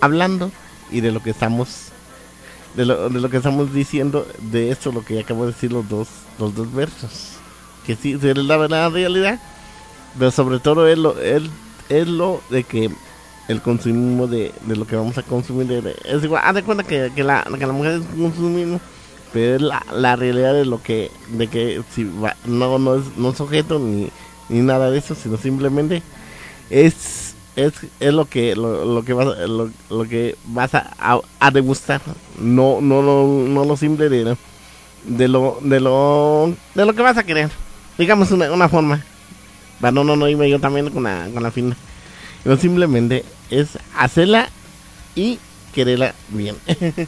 hablando 0.00 0.50
y 0.90 1.00
de 1.00 1.12
lo 1.12 1.22
que 1.22 1.30
estamos 1.30 1.88
de 2.74 2.86
lo, 2.86 3.08
de 3.08 3.20
lo 3.20 3.28
que 3.28 3.38
estamos 3.38 3.74
diciendo. 3.74 4.26
De 4.50 4.70
esto 4.70 4.92
lo 4.92 5.04
que 5.04 5.20
acabo 5.20 5.44
de 5.44 5.52
decir 5.52 5.72
los 5.72 5.88
dos 5.88 6.08
los 6.38 6.54
dos 6.54 6.72
versos. 6.72 7.32
Que 7.84 7.96
sí 7.96 8.12
es 8.12 8.36
la 8.36 8.56
verdadera 8.56 8.88
realidad. 8.88 9.40
Pero 10.18 10.30
sobre 10.30 10.58
todo 10.58 10.88
es 10.88 10.98
lo 10.98 11.18
es, 11.20 11.42
es 11.88 12.06
lo 12.06 12.40
de 12.50 12.64
que 12.64 12.90
el 13.48 13.62
consumismo 13.62 14.26
de, 14.26 14.52
de 14.66 14.76
lo 14.76 14.86
que 14.86 14.96
vamos 14.96 15.16
a 15.18 15.22
consumir 15.22 15.96
es 16.04 16.22
igual 16.24 16.42
haz 16.44 16.54
de 16.54 16.62
cuenta 16.62 16.84
que, 16.84 17.10
que 17.14 17.24
la 17.24 17.44
que 17.58 17.66
la 17.66 17.72
mujer 17.72 17.92
es 18.00 18.06
consumismo 18.20 18.80
pero 19.32 19.56
es 19.56 19.62
la, 19.62 19.84
la 19.92 20.16
realidad 20.16 20.54
de 20.54 20.64
lo 20.66 20.82
que 20.82 21.10
de 21.32 21.48
que 21.48 21.82
si 21.94 22.04
va- 22.04 22.36
no 22.46 22.78
no 22.78 22.96
es 22.96 23.04
no 23.16 23.30
es 23.30 23.40
objeto 23.40 23.78
ni 23.78 24.10
ni 24.48 24.60
nada 24.60 24.90
de 24.90 24.98
eso 24.98 25.14
sino 25.14 25.36
simplemente 25.36 26.02
es 26.70 27.34
es, 27.56 27.72
es 27.98 28.14
lo 28.14 28.26
que 28.26 28.54
lo, 28.54 28.84
lo 28.84 29.04
que 29.04 29.12
vas 29.12 29.26
lo, 29.48 29.70
lo 29.90 30.04
que 30.08 30.36
vas 30.46 30.74
a, 30.74 31.20
a, 31.40 31.50
degustar 31.50 32.00
no 32.38 32.80
no 32.80 33.02
no 33.02 33.26
no 33.26 33.64
lo 33.64 33.76
simple 33.76 34.08
de, 34.08 34.36
de 35.04 35.28
lo 35.28 35.58
de 35.62 35.80
lo 35.80 36.54
de 36.74 36.84
lo 36.86 36.94
que 36.94 37.02
vas 37.02 37.16
a 37.18 37.24
querer. 37.24 37.50
Digamos 37.96 38.30
una, 38.30 38.52
una 38.52 38.68
forma. 38.68 39.02
Para 39.80 39.92
no 39.92 40.04
no 40.04 40.16
no 40.16 40.28
irme 40.28 40.48
yo 40.48 40.60
también 40.60 40.90
con 40.90 41.02
la 41.02 41.28
con 41.34 41.42
la 41.42 41.50
fina. 41.50 41.76
No 42.44 42.56
simplemente 42.56 43.24
es 43.50 43.78
hacerla 43.96 44.48
y 45.14 45.38
quererla 45.74 46.14
bien 46.28 46.56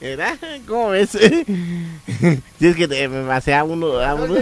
¿Verdad? 0.00 0.36
¿Cómo 0.66 0.90
ves? 0.90 1.10
si 2.58 2.66
es 2.66 2.76
que 2.76 2.86
te- 2.88 3.08
me 3.08 3.26
pasé 3.26 3.54
a 3.54 3.64
uno, 3.64 3.98
a 4.00 4.14
uno. 4.14 4.34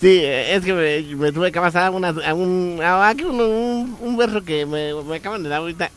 sí, 0.00 0.20
es 0.22 0.64
que 0.64 0.72
me, 0.72 1.16
me 1.16 1.32
tuve 1.32 1.52
que 1.52 1.60
pasar 1.60 1.84
a, 1.86 1.90
una, 1.90 2.08
a 2.08 2.32
un, 2.34 2.78
a 2.82 3.14
un, 3.24 3.40
un, 3.40 3.96
un 4.00 4.16
verso 4.16 4.42
que 4.42 4.64
me, 4.64 4.94
me 5.04 5.16
acaban 5.16 5.42
de 5.42 5.48
dar 5.48 5.58
ahorita. 5.58 5.90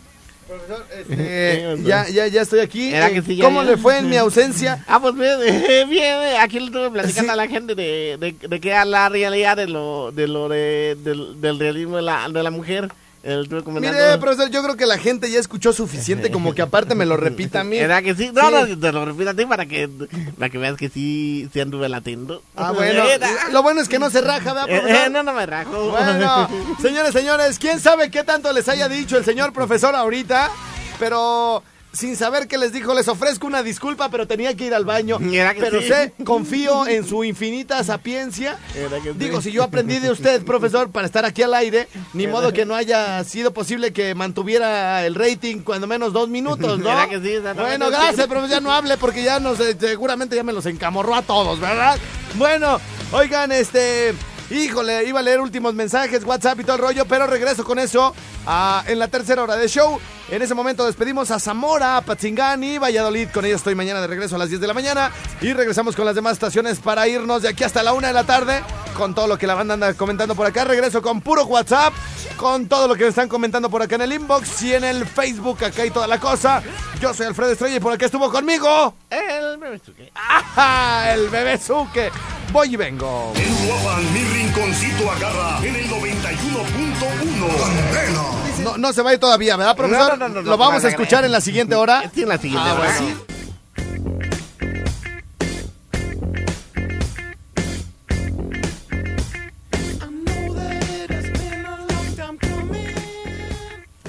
Profesor, 0.48 0.86
este, 1.00 1.78
ya, 1.86 2.08
ya, 2.10 2.28
ya 2.28 2.42
estoy 2.42 2.60
aquí. 2.60 2.94
¿Era 2.94 3.10
Eh, 3.10 3.14
que 3.14 3.22
sí, 3.22 3.36
ya, 3.38 3.46
¿Cómo 3.46 3.64
ya? 3.64 3.72
le 3.72 3.78
fue 3.78 4.00
en 4.00 4.10
mi 4.10 4.18
ausencia? 4.18 4.84
Ah, 4.88 5.00
pues 5.00 5.16
bien, 5.16 5.90
bien, 5.90 6.18
aquí 6.40 6.60
le 6.60 6.66
estuve 6.66 6.90
platicando 6.92 7.32
Sí. 7.34 7.40
a 7.40 7.44
la 7.44 7.48
gente 7.48 7.74
de, 7.76 8.18
de, 8.20 8.36
de 8.48 8.60
que 8.60 8.70
era 8.70 8.86
la 8.86 9.08
realidad 9.08 9.56
de 9.56 9.68
lo, 9.68 10.12
de 10.12 10.28
lo 10.28 10.50
de, 10.50 10.98
del, 11.04 11.40
del 11.42 11.58
realismo 11.60 11.96
de 11.98 12.02
la, 12.02 12.28
de 12.28 12.44
la 12.44 12.52
mujer. 12.52 12.90
Mire, 13.26 14.18
profesor, 14.20 14.52
yo 14.52 14.62
creo 14.62 14.78
que 14.78 14.86
la 14.86 15.00
gente 15.00 15.32
ya 15.32 15.40
escuchó 15.40 15.74
suficiente 15.74 16.30
como 16.30 16.54
que 16.54 16.62
aparte 16.62 16.94
me 16.94 17.06
lo 17.08 17.18
repita 17.18 17.62
a 17.62 17.64
mí. 17.64 17.78
¿Era 17.78 18.02
que 18.04 18.14
sí? 18.14 18.30
No, 18.32 18.48
Sí. 18.50 18.72
no, 18.72 18.80
te 18.80 18.92
lo 18.92 19.04
repito 19.04 19.32
a 19.32 19.34
ti 19.34 19.46
para 19.46 19.66
que, 19.66 19.90
para 20.38 20.50
que 20.52 20.58
veas 20.60 20.78
que 20.78 20.90
sí, 20.90 21.50
sí 21.52 21.60
anduve 21.60 21.90
latiendo. 21.90 22.44
Ah, 22.56 22.72
bueno. 22.72 23.04
Lo 23.52 23.64
bueno 23.64 23.82
es 23.82 23.90
que 23.90 23.98
no 23.98 24.10
se 24.12 24.22
raja, 24.22 24.54
¿verdad, 24.54 24.70
Eh, 24.70 24.80
profesor? 24.80 25.08
eh, 25.08 25.10
no, 25.10 25.24
no 25.24 25.34
me 25.34 25.46
rajo. 25.48 25.90
Bueno, 25.90 26.48
señores, 26.82 27.14
señores, 27.14 27.58
quién 27.58 27.80
sabe 27.80 28.12
qué 28.12 28.24
tanto 28.24 28.54
les 28.54 28.70
haya 28.70 28.88
dicho 28.88 29.18
el 29.18 29.26
señor 29.26 29.54
profesor 29.54 29.96
ahorita, 29.96 30.52
pero 31.00 31.64
sin 31.96 32.16
saber 32.16 32.48
qué 32.48 32.58
les 32.58 32.74
dijo, 32.74 32.94
les 32.94 33.08
ofrezco 33.08 33.48
una 33.48 33.64
disculpa, 33.64 34.10
pero 34.10 34.28
tenía 34.28 34.56
que 34.56 34.66
ir 34.66 34.74
al 34.74 34.86
baño. 34.86 35.18
Pero 35.58 35.82
sí. 35.82 35.88
sé, 35.88 36.14
confío 36.24 36.88
en 36.88 37.08
su 37.08 37.24
infinita 37.24 37.84
sapiencia. 37.84 38.58
Que 38.74 38.88
sí. 38.88 39.10
Digo, 39.16 39.42
si 39.42 39.52
yo 39.52 39.64
aprendí 39.64 40.00
de 40.00 40.12
usted, 40.12 40.44
profesor, 40.44 40.92
para 40.92 41.06
estar 41.06 41.26
aquí 41.26 41.44
al 41.44 41.54
aire, 41.54 41.88
ni 42.14 42.28
modo 42.28 42.52
que 42.52 42.66
no 42.66 42.76
haya 42.76 43.24
sido 43.24 43.54
posible 43.54 43.94
que 43.94 44.16
mantuviera 44.16 45.06
el 45.06 45.16
rating 45.16 45.60
cuando 45.60 45.88
menos 45.88 46.14
dos 46.14 46.30
minutos, 46.30 46.80
¿no? 46.80 46.96
Que 47.10 47.20
sí. 47.20 47.38
Bueno, 47.56 47.90
gracias, 47.90 48.28
profesor, 48.28 48.50
ya 48.50 48.60
no 48.60 48.72
hable 48.72 48.98
porque 48.98 49.24
ya 49.24 49.40
nos, 49.40 49.60
eh, 49.60 49.76
seguramente 49.80 50.36
ya 50.36 50.44
me 50.44 50.54
los 50.54 50.66
encamorró 50.66 51.16
a 51.16 51.22
todos, 51.22 51.60
¿verdad? 51.60 51.98
Bueno, 52.36 52.80
oigan, 53.12 53.52
este... 53.52 54.14
Híjole, 54.52 55.06
iba 55.06 55.20
a 55.20 55.24
leer 55.24 55.42
últimos 55.42 55.74
mensajes, 55.74 56.24
WhatsApp 56.24 56.60
y 56.60 56.64
todo 56.64 56.76
el 56.76 56.82
rollo, 56.84 57.06
pero 57.06 57.26
regreso 57.26 57.64
con 57.64 57.80
eso 57.80 58.14
ah, 58.46 58.84
en 58.86 59.00
la 59.00 59.08
tercera 59.08 59.42
hora 59.42 59.56
de 59.56 59.68
show. 59.68 60.00
En 60.28 60.42
ese 60.42 60.56
momento 60.56 60.84
despedimos 60.86 61.30
a 61.30 61.40
Zamora, 61.40 62.02
Patzingani, 62.02 62.80
Valladolid. 62.80 63.30
Con 63.30 63.46
ellos 63.46 63.58
estoy 63.58 63.76
mañana 63.76 64.02
de 64.02 64.08
regreso 64.08 64.36
a 64.36 64.40
las 64.40 64.50
10 64.50 64.60
de 64.60 64.68
la 64.68 64.74
mañana. 64.74 65.12
Y 65.40 65.54
regresamos 65.54 65.96
con 65.96 66.04
las 66.04 66.16
demás 66.16 66.34
estaciones 66.34 66.80
para 66.80 67.08
irnos 67.08 67.44
de 67.44 67.50
aquí 67.50 67.64
hasta 67.64 67.84
la 67.84 67.94
1 67.94 68.08
de 68.08 68.14
la 68.14 68.24
tarde. 68.24 68.64
Con 68.98 69.14
todo 69.14 69.28
lo 69.28 69.38
que 69.38 69.46
la 69.46 69.54
banda 69.54 69.76
anda 69.76 69.94
comentando 69.94 70.34
por 70.34 70.48
acá. 70.48 70.64
Regreso 70.64 71.04
con 71.04 71.22
puro 71.22 71.46
WhatsApp. 71.46 71.94
Con 72.38 72.68
todo 72.68 72.88
lo 72.88 72.96
que 72.96 73.04
me 73.04 73.10
están 73.10 73.30
comentando 73.30 73.70
por 73.70 73.84
acá 73.84 73.96
en 73.96 74.02
el 74.02 74.14
inbox 74.14 74.64
y 74.64 74.74
en 74.74 74.84
el 74.84 75.06
Facebook. 75.06 75.64
Acá 75.64 75.86
y 75.86 75.92
toda 75.92 76.08
la 76.08 76.20
cosa. 76.20 76.64
Yo 77.00 77.14
soy 77.14 77.28
Alfredo 77.28 77.52
Estrella 77.52 77.76
y 77.76 77.80
por 77.80 77.94
acá 77.94 78.08
estuvo 78.08 78.32
conmigo. 78.32 78.96
El 79.12 79.60
bebé 79.60 79.78
Zuke. 79.78 80.12
¡Ah! 80.16 81.12
El 81.14 81.30
bebé 81.30 81.60
Zuke. 81.60 82.12
Voy 82.52 82.74
y 82.74 82.78
vengo. 82.78 83.32
En 83.36 84.14
mi 84.14 84.24
rinconcito 84.24 85.12
agarra 85.12 85.60
en 85.64 85.76
el 85.76 85.88
91.1. 85.88 88.45
No, 88.66 88.78
no 88.80 88.92
se 88.94 89.04
vaya 89.04 89.20
todavía, 89.20 89.56
¿verdad, 89.58 89.76
profesor? 89.76 90.18
No, 90.18 90.28
no, 90.28 90.34
no, 90.34 90.42
no, 90.42 90.50
Lo 90.50 90.58
vamos 90.58 90.84
a 90.84 90.90
escuchar 90.90 91.24
en 91.24 91.32
la 91.32 91.40
siguiente 91.40 91.76
hora. 91.76 92.10
Sí, 92.16 92.24
en 92.24 92.30
la 92.30 92.38
siguiente 92.40 92.68
Ah, 92.68 92.74
hora. 92.74 92.94
bueno. 93.00 93.20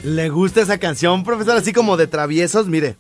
¿Le 0.03 0.29
gusta 0.29 0.61
esa 0.61 0.79
canción, 0.79 1.25
profesor? 1.25 1.57
Así 1.57 1.73
como 1.73 1.97
de 1.97 2.07
traviesos, 2.07 2.69
mire. 2.69 2.97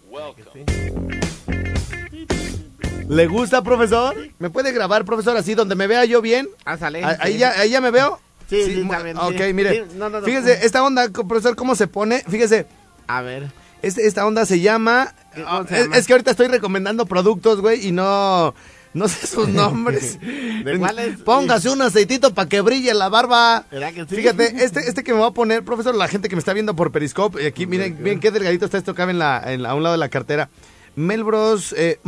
¿Le 3.08 3.26
gusta, 3.28 3.62
profesor? 3.62 4.16
¿Me 4.40 4.50
puede 4.50 4.72
grabar, 4.72 5.04
profesor, 5.04 5.36
así 5.36 5.54
donde 5.54 5.76
me 5.76 5.86
vea 5.86 6.04
yo 6.04 6.20
bien? 6.20 6.48
Ah, 6.64 6.76
sale. 6.76 7.04
Ah, 7.04 7.16
Ahí 7.20 7.34
sí. 7.34 7.38
ya, 7.38 7.50
ahí 7.52 7.70
ya 7.70 7.80
me 7.80 7.92
veo. 7.92 8.18
Sí, 8.48 8.62
sí, 8.64 8.80
está 8.80 9.02
bien, 9.02 9.16
Ok, 9.18 9.34
sí. 9.46 9.52
mire. 9.52 9.72
Sí, 9.72 9.82
no, 9.96 10.08
no, 10.08 10.20
no. 10.20 10.26
Fíjese, 10.26 10.64
esta 10.64 10.82
onda, 10.84 11.08
profesor, 11.10 11.56
¿cómo 11.56 11.74
se 11.74 11.86
pone? 11.88 12.22
Fíjese, 12.28 12.66
A 13.06 13.20
ver. 13.22 13.50
este- 13.82 14.06
esta 14.06 14.26
onda 14.26 14.46
se 14.46 14.60
llama... 14.60 15.14
¿Cómo 15.34 15.46
ah, 15.48 15.64
se 15.68 15.74
es, 15.76 15.82
llama? 15.84 15.96
es 15.96 16.06
que 16.06 16.12
ahorita 16.12 16.30
estoy 16.30 16.48
recomendando 16.48 17.06
productos, 17.06 17.60
güey, 17.60 17.86
y 17.88 17.92
no... 17.92 18.54
No 18.94 19.08
sé 19.08 19.26
sus 19.26 19.48
nombres. 19.50 20.18
¿De 20.20 20.78
cuáles? 20.78 21.18
Póngase 21.18 21.68
un 21.68 21.82
aceitito 21.82 22.32
para 22.32 22.48
que 22.48 22.62
brille 22.62 22.94
la 22.94 23.10
barba. 23.10 23.66
¿Verdad 23.70 23.92
que 23.92 24.06
sí? 24.06 24.16
Fíjate, 24.16 24.46
este, 24.64 24.88
este 24.88 25.04
que 25.04 25.12
me 25.12 25.20
va 25.20 25.26
a 25.26 25.30
poner, 25.32 25.62
profesor, 25.64 25.94
la 25.94 26.08
gente 26.08 26.30
que 26.30 26.36
me 26.36 26.40
está 26.40 26.54
viendo 26.54 26.74
por 26.74 26.92
Periscope, 26.92 27.42
y 27.42 27.46
aquí 27.46 27.66
miren, 27.66 27.98
miren 28.00 28.20
qué 28.20 28.30
delgadito 28.30 28.64
está 28.64 28.78
esto, 28.78 28.94
cabe 28.94 29.10
en 29.12 29.18
la, 29.18 29.42
en 29.52 29.62
la- 29.62 29.70
a 29.70 29.74
un 29.74 29.82
lado 29.82 29.92
de 29.94 29.98
la 29.98 30.08
cartera. 30.08 30.48
Melbros 30.94 31.74
eh. 31.76 32.00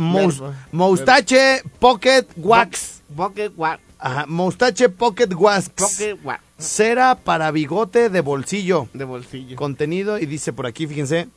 Moustache 0.71 1.61
Pocket 1.77 2.25
Wax. 2.37 3.03
Pocket 3.15 3.51
Wax. 3.55 3.79
Ajá, 3.99 4.25
Moustache 4.27 4.89
Pocket 4.89 5.29
Wax. 5.35 5.69
Pocket 5.69 6.17
Wax. 6.23 6.41
Cera 6.57 7.15
para 7.15 7.51
bigote 7.51 8.09
de 8.09 8.21
bolsillo. 8.21 8.87
De 8.93 9.03
bolsillo. 9.05 9.55
Contenido 9.55 10.17
y 10.17 10.25
dice 10.25 10.53
por 10.53 10.65
aquí, 10.65 10.87
fíjense. 10.87 11.27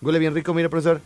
Huele 0.00 0.18
bien 0.18 0.34
rico, 0.34 0.54
mire, 0.54 0.68
profesor. 0.68 1.00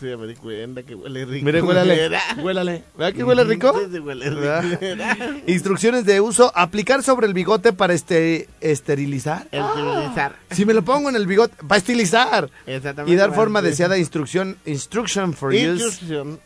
Sí, 0.00 0.08
ya 0.08 0.16
me 0.16 0.26
di 0.26 0.34
cuenta 0.36 0.82
que 0.84 0.94
huele 0.94 1.24
rico. 1.26 1.44
Mire, 1.44 1.60
huélale. 1.60 2.08
Huélale. 2.42 2.82
¿Verdad 2.96 3.14
que 3.14 3.24
huele 3.24 3.44
rico? 3.44 3.74
Sí, 3.92 3.98
huele 3.98 4.30
rico. 4.30 5.42
Instrucciones 5.46 6.06
de 6.06 6.20
uso. 6.20 6.50
Aplicar 6.54 7.02
sobre 7.02 7.26
el 7.26 7.34
bigote 7.34 7.72
para 7.74 7.92
este, 7.92 8.48
esterilizar. 8.60 9.48
El 9.52 9.62
civilizar. 9.74 10.36
Si 10.50 10.64
me 10.64 10.72
lo 10.72 10.82
pongo 10.82 11.10
en 11.10 11.16
el 11.16 11.26
bigote, 11.26 11.54
para 11.68 11.76
estilizar. 11.78 12.48
Exactamente. 12.66 13.12
Y 13.12 13.16
dar 13.16 13.34
forma 13.34 13.60
Sí. 13.60 13.66
deseada 13.66 13.98
instrucción. 13.98 14.56
Instruction 14.64 15.34
for 15.34 15.52
use. 15.52 16.00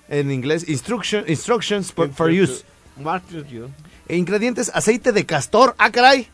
En 0.08 0.32
inglés. 0.32 0.68
Instruction, 0.68 1.24
instructions 1.28 1.92
for, 1.92 2.10
for 2.10 2.30
use. 2.30 2.64
E 4.08 4.16
ingredientes, 4.16 4.70
aceite 4.74 5.12
de 5.12 5.26
castor. 5.26 5.74
Ah, 5.78 5.90
caray. 5.90 6.28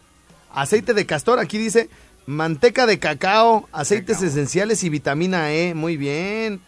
Aceite 0.52 0.94
de 0.94 1.06
castor, 1.06 1.38
aquí 1.38 1.58
dice, 1.58 1.88
manteca 2.26 2.86
de 2.86 2.98
cacao, 2.98 3.68
aceites 3.72 4.20
esenciales 4.22 4.84
y 4.84 4.88
vitamina 4.90 5.52
E. 5.52 5.74
Muy 5.74 5.96
bien, 5.96 6.60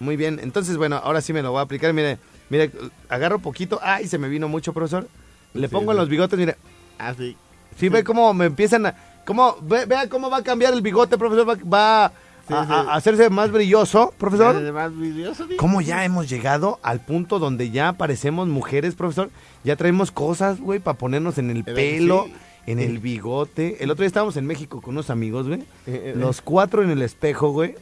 muy 0.00 0.16
bien. 0.16 0.40
Entonces, 0.42 0.76
bueno, 0.76 0.96
ahora 0.96 1.20
sí 1.20 1.32
me 1.32 1.42
lo 1.42 1.52
voy 1.52 1.60
a 1.60 1.62
aplicar. 1.62 1.92
Mire, 1.92 2.18
mire, 2.50 2.70
agarro 3.08 3.38
poquito. 3.38 3.78
Ay, 3.82 4.08
se 4.08 4.18
me 4.18 4.28
vino 4.28 4.48
mucho, 4.48 4.72
profesor. 4.72 5.08
Le 5.54 5.68
Sí, 5.68 5.72
pongo 5.72 5.92
en 5.92 5.96
sí. 5.96 6.00
los 6.00 6.08
bigotes, 6.08 6.38
mire. 6.38 6.56
Así. 6.98 7.36
Sí, 7.78 7.88
ve 7.88 8.02
cómo 8.04 8.34
me 8.34 8.46
empiezan 8.46 8.86
a... 8.86 8.94
Cómo, 9.24 9.56
ve, 9.62 9.84
vea 9.86 10.08
cómo 10.08 10.30
va 10.30 10.38
a 10.38 10.42
cambiar 10.42 10.72
el 10.72 10.82
bigote, 10.82 11.16
profesor. 11.18 11.46
Va, 11.72 12.12
Sí, 12.48 12.54
a- 12.54 12.64
sí. 12.66 12.72
a 12.72 12.94
hacerse 12.94 13.30
más 13.30 13.50
brilloso, 13.52 14.12
profesor. 14.18 14.60
Más 14.72 14.96
vidrioso, 14.98 15.44
digo. 15.46 15.58
¿Cómo 15.58 15.80
ya 15.80 16.04
hemos 16.04 16.28
llegado 16.28 16.78
al 16.82 17.00
punto 17.00 17.38
donde 17.38 17.70
ya 17.70 17.92
parecemos 17.92 18.48
mujeres, 18.48 18.94
profesor? 18.94 19.30
Ya 19.64 19.76
traemos 19.76 20.10
cosas, 20.10 20.58
güey, 20.60 20.80
para 20.80 20.98
ponernos 20.98 21.38
en 21.38 21.50
el 21.50 21.62
¿Verdad 21.62 21.80
que 21.80 21.96
pelo, 21.98 22.26
en 22.66 22.78
el 22.80 22.98
bigote. 22.98 23.82
El 23.84 23.90
otro 23.90 24.02
día 24.02 24.08
estábamos 24.08 24.36
en 24.36 24.46
México 24.46 24.80
con 24.80 24.94
unos 24.94 25.10
amigos, 25.10 25.46
güey. 25.46 25.60
Eh, 25.60 25.64
eh, 25.86 26.14
Los 26.16 26.40
cuatro 26.40 26.82
en 26.82 26.90
el 26.90 27.02
espejo, 27.02 27.50
güey. 27.50 27.74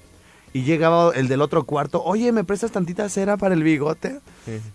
Y 0.53 0.63
llegaba 0.63 1.13
el 1.15 1.29
del 1.29 1.43
otro 1.43 1.65
cuarto, 1.65 2.03
oye, 2.03 2.33
¿me 2.33 2.43
prestas 2.45 2.71
tantita 2.73 3.09
cera 3.11 3.37
para 3.37 3.55
el 3.55 3.63
bigote? 3.63 4.21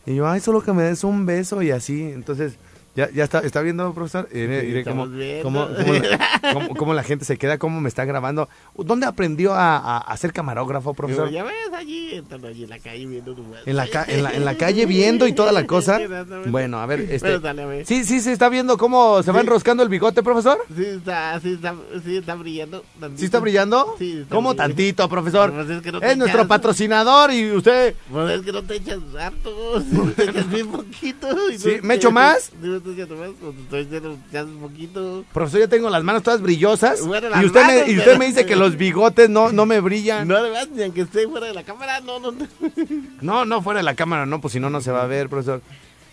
Y 0.05 0.15
yo, 0.15 0.27
ay, 0.27 0.39
solo 0.39 0.61
que 0.61 0.73
me 0.73 0.83
des 0.83 1.03
un 1.03 1.25
beso 1.25 1.61
y 1.63 1.71
así. 1.71 2.03
Entonces, 2.03 2.57
¿ya, 2.95 3.09
ya 3.11 3.23
está, 3.23 3.39
está 3.39 3.61
viendo, 3.61 3.93
profesor? 3.93 4.27
Mire, 4.33 4.83
cómo, 4.83 5.07
cómo- 5.43 5.67
cómo 5.67 5.93
la, 5.93 6.29
cómo- 6.53 6.75
cómo 6.75 6.93
la 6.93 7.03
gente 7.03 7.25
se 7.25 7.37
queda, 7.37 7.57
cómo 7.57 7.79
me 7.81 7.89
está 7.89 8.05
grabando. 8.05 8.49
¿Dónde 8.75 9.05
aprendió 9.05 9.53
a, 9.53 9.77
a- 9.77 9.97
a 9.99 10.17
ser 10.17 10.33
camarógrafo, 10.33 10.93
profesor? 10.93 11.29
Ya 11.29 11.43
ves 11.43 11.53
allí, 11.75 12.11
en 12.15 12.69
la 12.69 12.79
calle 12.79 13.05
viendo 13.05 13.33
tu 13.35 13.43
En 13.65 13.75
la, 13.75 13.87
ca- 13.91 14.05
en, 14.07 14.23
la, 14.23 14.31
en 14.31 14.45
la 14.45 14.55
calle 14.55 14.85
viendo 14.85 15.27
y 15.27 15.33
toda 15.33 15.51
la 15.51 15.65
cosa. 15.65 15.99
Bueno, 16.47 16.79
a 16.79 16.85
ver, 16.85 17.01
este. 17.09 17.39
Dale, 17.39 17.63
a 17.63 17.65
ver. 17.65 17.85
Sí, 17.85 18.03
sí, 18.03 18.19
se 18.19 18.31
está 18.31 18.49
viendo 18.49 18.77
cómo 18.77 19.21
se 19.23 19.31
va 19.31 19.39
Sí. 19.39 19.45
enroscando 19.45 19.83
el 19.83 19.89
bigote, 19.89 20.21
profesor. 20.23 20.57
Sí 20.75 20.83
está, 20.85 21.39
sí 21.39 21.53
está, 21.53 21.75
sí 22.03 22.17
está 22.17 22.35
brillando. 22.35 22.83
tantito. 22.99 23.19
¿Sí 23.19 23.25
está 23.25 23.39
brillando? 23.39 23.95
Sí, 23.97 24.19
está 24.21 24.35
¿Cómo 24.35 24.49
brillando. 24.49 24.73
tantito, 24.75 25.09
profesor? 25.09 25.51
Pues 25.53 25.69
es 25.69 25.81
que 25.81 25.91
no 25.91 25.99
te 25.99 26.11
es 26.11 26.17
nuestro 26.17 26.41
echas- 26.41 26.47
patrocinador 26.47 27.31
y 27.31 27.51
usted. 27.51 27.95
Pues 28.11 28.31
es 28.39 28.41
que 28.45 28.51
no 28.51 28.63
te 28.63 28.75
echas 28.75 28.99
harto, 29.19 29.81
te 30.15 30.23
echas 30.23 30.49
bien 30.49 30.67
poquito. 30.67 31.27
y 31.51 31.57
Sí, 31.57 31.77
no 31.81 31.87
¿me 31.87 31.95
echo 31.95 32.11
más? 32.11 32.51
Sí, 32.61 32.67
me 32.67 32.80
estoy 32.89 32.93
echando 33.01 33.15
más, 33.15 33.29
pues 33.41 33.55
te 33.55 33.61
estoy 33.61 33.83
diciendo, 33.85 34.17
echas 34.29 34.45
un 34.45 34.57
poquito. 34.59 35.25
Profesor, 35.33 35.59
yo 35.61 35.69
tengo 35.69 35.89
las 35.89 36.03
manos 36.03 36.23
todas 36.23 36.41
brillosas. 36.41 37.05
Bueno, 37.05 37.27
y 37.41 37.45
usted, 37.45 37.61
manos, 37.61 37.75
me, 37.87 37.91
y 37.91 37.97
usted 37.97 38.05
pero- 38.05 38.19
me 38.19 38.25
dice 38.27 38.45
que 38.45 38.55
los 38.55 38.75
bigotes 38.77 39.29
no, 39.29 39.51
no 39.51 39.65
me 39.65 39.79
brillan. 39.79 40.27
No, 40.27 40.35
además, 40.37 40.67
ni 40.73 40.83
aunque 40.83 41.01
esté 41.01 41.27
fuera 41.27 41.47
de 41.47 41.53
la 41.53 41.63
cámara, 41.63 41.99
no, 42.01 42.19
no, 42.19 42.31
no. 42.31 42.47
No, 43.21 43.45
no, 43.45 43.61
fuera 43.61 43.79
de 43.79 43.83
la 43.83 43.95
cámara, 43.95 44.25
no, 44.25 44.41
pues 44.41 44.53
si 44.53 44.59
no, 44.59 44.69
no 44.69 44.81
se 44.81 44.91
va 44.91 45.03
a 45.03 45.07
ver, 45.07 45.29
profesor. 45.29 45.61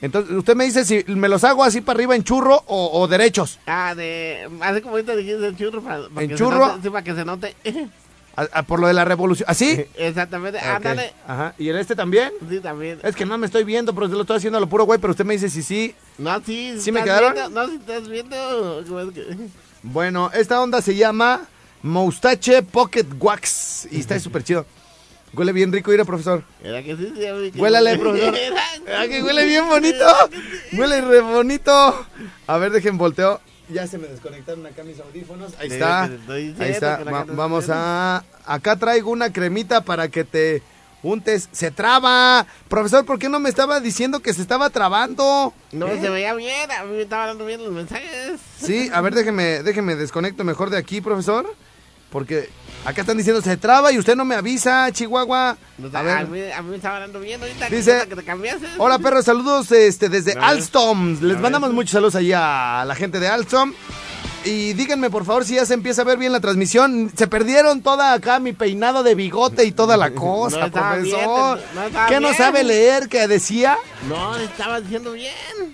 Entonces, 0.00 0.36
usted 0.36 0.54
me 0.54 0.64
dice 0.64 0.84
si 0.84 1.02
me 1.08 1.28
los 1.28 1.42
hago 1.42 1.64
así 1.64 1.80
para 1.80 1.96
arriba 1.96 2.14
en 2.14 2.22
churro 2.22 2.62
o, 2.68 3.00
o 3.00 3.08
derechos. 3.08 3.58
Ah, 3.66 3.94
de, 3.96 4.48
así 4.60 4.80
como 4.80 4.94
ahorita 4.94 5.16
dijiste 5.16 5.44
el 5.44 5.56
churro, 5.56 5.82
para, 5.82 6.08
para 6.08 6.22
¿En 6.22 6.28
que 6.30 6.36
churro? 6.36 6.66
Se 6.66 6.70
note, 6.72 6.82
sí, 6.84 6.90
para 6.90 7.02
que 7.04 7.14
se 7.14 7.24
note. 7.24 7.56
A- 8.36 8.58
a- 8.60 8.62
por 8.62 8.78
lo 8.78 8.86
de 8.86 8.92
la 8.94 9.04
revolución. 9.04 9.48
¿Así? 9.50 9.84
Exactamente, 9.96 10.58
Ok, 10.60 10.64
ándale. 10.64 11.12
Ajá. 11.26 11.54
¿Y 11.58 11.70
en 11.70 11.76
este 11.76 11.96
también? 11.96 12.30
Sí, 12.48 12.60
también. 12.60 13.00
Es 13.02 13.16
que 13.16 13.26
no 13.26 13.36
me 13.36 13.46
estoy 13.46 13.64
viendo, 13.64 13.92
pero 13.92 14.06
lo 14.06 14.20
estoy 14.20 14.36
haciendo 14.36 14.58
a 14.58 14.60
lo 14.60 14.68
puro 14.68 14.84
güey, 14.84 15.00
pero 15.00 15.10
usted 15.10 15.24
me 15.24 15.34
dice 15.34 15.50
si 15.50 15.60
sí. 15.64 15.92
No, 16.18 16.42
sí, 16.44 16.74
¿Sí 16.80 16.90
me 16.92 17.02
quedaron? 17.04 17.32
viendo, 17.34 17.50
no, 17.62 17.68
si 17.68 17.76
estás 17.76 18.08
viendo. 18.08 18.84
Bueno, 19.82 20.30
esta 20.34 20.60
onda 20.60 20.82
se 20.82 20.96
llama 20.96 21.46
Moustache 21.82 22.62
Pocket 22.62 23.06
Wax 23.18 23.88
y 23.90 24.00
está 24.00 24.18
súper 24.20 24.42
chido. 24.42 24.66
Huele 25.34 25.52
bien 25.52 25.70
rico, 25.72 25.92
ir 25.92 26.04
profesor. 26.04 26.42
Era 26.62 26.82
que 26.82 26.96
sí, 26.96 27.12
sí, 27.14 27.60
Huélale, 27.60 27.98
profesor. 27.98 28.34
Era- 28.34 29.06
que 29.08 29.22
huele 29.22 29.44
bien 29.44 29.68
bonito. 29.68 30.04
Huele 30.72 31.00
re 31.02 31.20
bonito. 31.20 32.06
A 32.46 32.58
ver, 32.58 32.72
dejen 32.72 32.96
volteo. 32.98 33.40
Ya 33.68 33.86
se 33.86 33.98
me 33.98 34.08
desconectaron 34.08 34.64
acá 34.66 34.82
mis 34.82 34.98
audífonos. 34.98 35.52
Ahí 35.60 35.68
está. 35.68 36.04
Ahí 36.04 36.54
está. 36.70 37.04
Va- 37.04 37.24
vamos 37.24 37.66
a. 37.68 38.24
Acá 38.46 38.76
traigo 38.76 39.10
una 39.10 39.30
cremita 39.32 39.82
para 39.82 40.08
que 40.08 40.24
te 40.24 40.62
untes. 41.02 41.48
Se 41.52 41.70
traba. 41.70 42.46
Profesor, 42.68 43.04
¿por 43.04 43.18
qué 43.18 43.28
no 43.28 43.40
me 43.40 43.48
estaba 43.48 43.80
diciendo 43.80 44.20
que 44.20 44.32
se 44.34 44.42
estaba 44.42 44.70
trabando? 44.70 45.52
No 45.72 45.86
¿Eh? 45.88 45.98
se 46.00 46.08
veía 46.10 46.34
bien, 46.34 46.70
a 46.70 46.84
mí 46.84 46.96
me 46.96 47.02
estaban 47.02 47.28
dando 47.28 47.46
bien 47.46 47.62
los 47.62 47.72
mensajes. 47.72 48.40
Sí, 48.60 48.90
a 48.92 49.00
ver, 49.00 49.14
déjeme, 49.14 49.62
déjeme 49.62 49.94
desconecto 49.96 50.44
mejor 50.44 50.70
de 50.70 50.78
aquí, 50.78 51.00
profesor. 51.00 51.46
Porque 52.10 52.48
acá 52.86 53.02
están 53.02 53.18
diciendo 53.18 53.42
se 53.42 53.58
traba 53.58 53.92
y 53.92 53.98
usted 53.98 54.16
no 54.16 54.24
me 54.24 54.34
avisa, 54.34 54.90
Chihuahua. 54.90 55.58
No, 55.76 55.90
A 55.92 56.00
a, 56.00 56.02
ver. 56.02 56.26
mí, 56.28 56.40
a 56.50 56.62
mí 56.62 56.70
me 56.70 56.76
estaban 56.76 57.02
dando 57.02 57.20
bien 57.20 57.38
ahorita. 57.42 57.68
Dice- 57.68 58.06
que- 58.08 58.16
te 58.16 58.24
cambiaste. 58.24 58.66
Hola 58.78 58.98
perros, 58.98 59.26
saludos 59.26 59.70
este, 59.72 60.08
desde. 60.08 60.32
Alstom. 60.32 61.18
Les 61.20 61.38
mandamos 61.38 61.70
muchos 61.74 61.90
saludos 61.92 62.14
allá 62.14 62.80
a 62.80 62.84
la 62.86 62.94
gente 62.94 63.20
de 63.20 63.28
Alstom. 63.28 63.74
Y 64.44 64.72
díganme 64.74 65.10
por 65.10 65.24
favor 65.24 65.44
si 65.44 65.56
ya 65.56 65.66
se 65.66 65.74
empieza 65.74 66.02
a 66.02 66.04
ver 66.04 66.16
bien 66.16 66.32
la 66.32 66.40
transmisión. 66.40 67.10
Se 67.16 67.26
perdieron 67.26 67.82
toda 67.82 68.12
acá 68.12 68.38
mi 68.38 68.52
peinado 68.52 69.02
de 69.02 69.14
bigote 69.14 69.64
y 69.64 69.72
toda 69.72 69.96
la 69.96 70.10
cosa, 70.14 70.68
No 70.68 70.70
bien, 70.70 70.72
profesor. 70.72 71.60
no 71.74 72.06
¿Qué 72.08 72.20
no 72.20 72.32
sabe 72.34 72.62
leer 72.64 73.08
que 73.08 73.26
decía? 73.28 73.76
No, 74.08 74.36
estaba 74.36 74.80
diciendo 74.80 75.12
bien. 75.12 75.32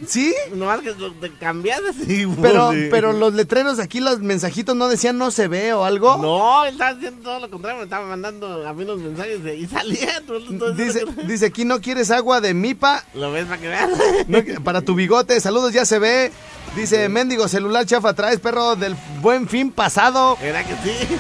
¿Sí? 0.08 0.34
Nomás 0.54 0.80
que 0.80 0.92
te 1.20 1.30
cambiaste. 1.34 1.92
Sí, 2.06 2.26
Pero, 2.40 2.72
sí. 2.72 2.88
pero 2.90 3.12
los 3.12 3.34
letreros 3.34 3.78
aquí, 3.78 4.00
los 4.00 4.20
mensajitos 4.20 4.74
no 4.74 4.88
decían 4.88 5.18
no 5.18 5.30
se 5.30 5.46
ve 5.46 5.72
o 5.74 5.84
algo. 5.84 6.16
No, 6.16 6.64
él 6.64 6.72
estaba 6.72 6.90
haciendo 6.96 7.22
todo 7.22 7.40
lo 7.40 7.50
contrario. 7.50 7.78
Me 7.80 7.84
estaba 7.84 8.06
mandando 8.06 8.66
a 8.66 8.72
mí 8.72 8.84
los 8.84 8.98
mensajes 8.98 9.44
de- 9.44 9.56
y 9.56 9.66
salía. 9.66 10.22
Dice, 10.76 11.04
dice 11.26 11.46
aquí 11.46 11.64
no 11.64 11.80
quieres 11.80 12.10
agua 12.10 12.40
de 12.40 12.54
mipa 12.54 13.04
Lo 13.14 13.30
ves 13.30 13.44
para 13.46 13.60
que 13.60 13.68
veas. 13.68 13.90
No, 14.26 14.38
para 14.64 14.80
tu 14.80 14.94
bigote, 14.94 15.38
saludos, 15.40 15.72
ya 15.72 15.84
se 15.84 15.98
ve. 15.98 16.32
Dice, 16.76 17.08
mendigo 17.08 17.46
celular 17.46 17.86
chafa, 17.86 18.14
traes 18.14 18.40
perro 18.40 18.74
del 18.74 18.96
buen 19.20 19.48
fin 19.48 19.70
pasado. 19.70 20.36
Era 20.42 20.64
que 20.64 20.74
sí. 20.82 21.16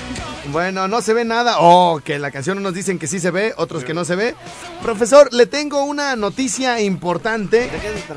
Bueno, 0.50 0.88
no 0.88 1.00
se 1.00 1.14
ve 1.14 1.24
nada. 1.24 1.56
Oh, 1.60 2.00
que 2.04 2.18
la 2.18 2.30
canción 2.30 2.58
unos 2.58 2.74
dicen 2.74 2.98
que 2.98 3.06
sí 3.06 3.20
se 3.20 3.30
ve, 3.30 3.54
otros 3.56 3.84
que 3.84 3.94
no 3.94 4.04
se 4.04 4.16
ve. 4.16 4.34
Profesor, 4.82 5.32
le 5.32 5.46
tengo 5.46 5.84
una 5.84 6.16
noticia 6.16 6.80
importante 6.80 7.70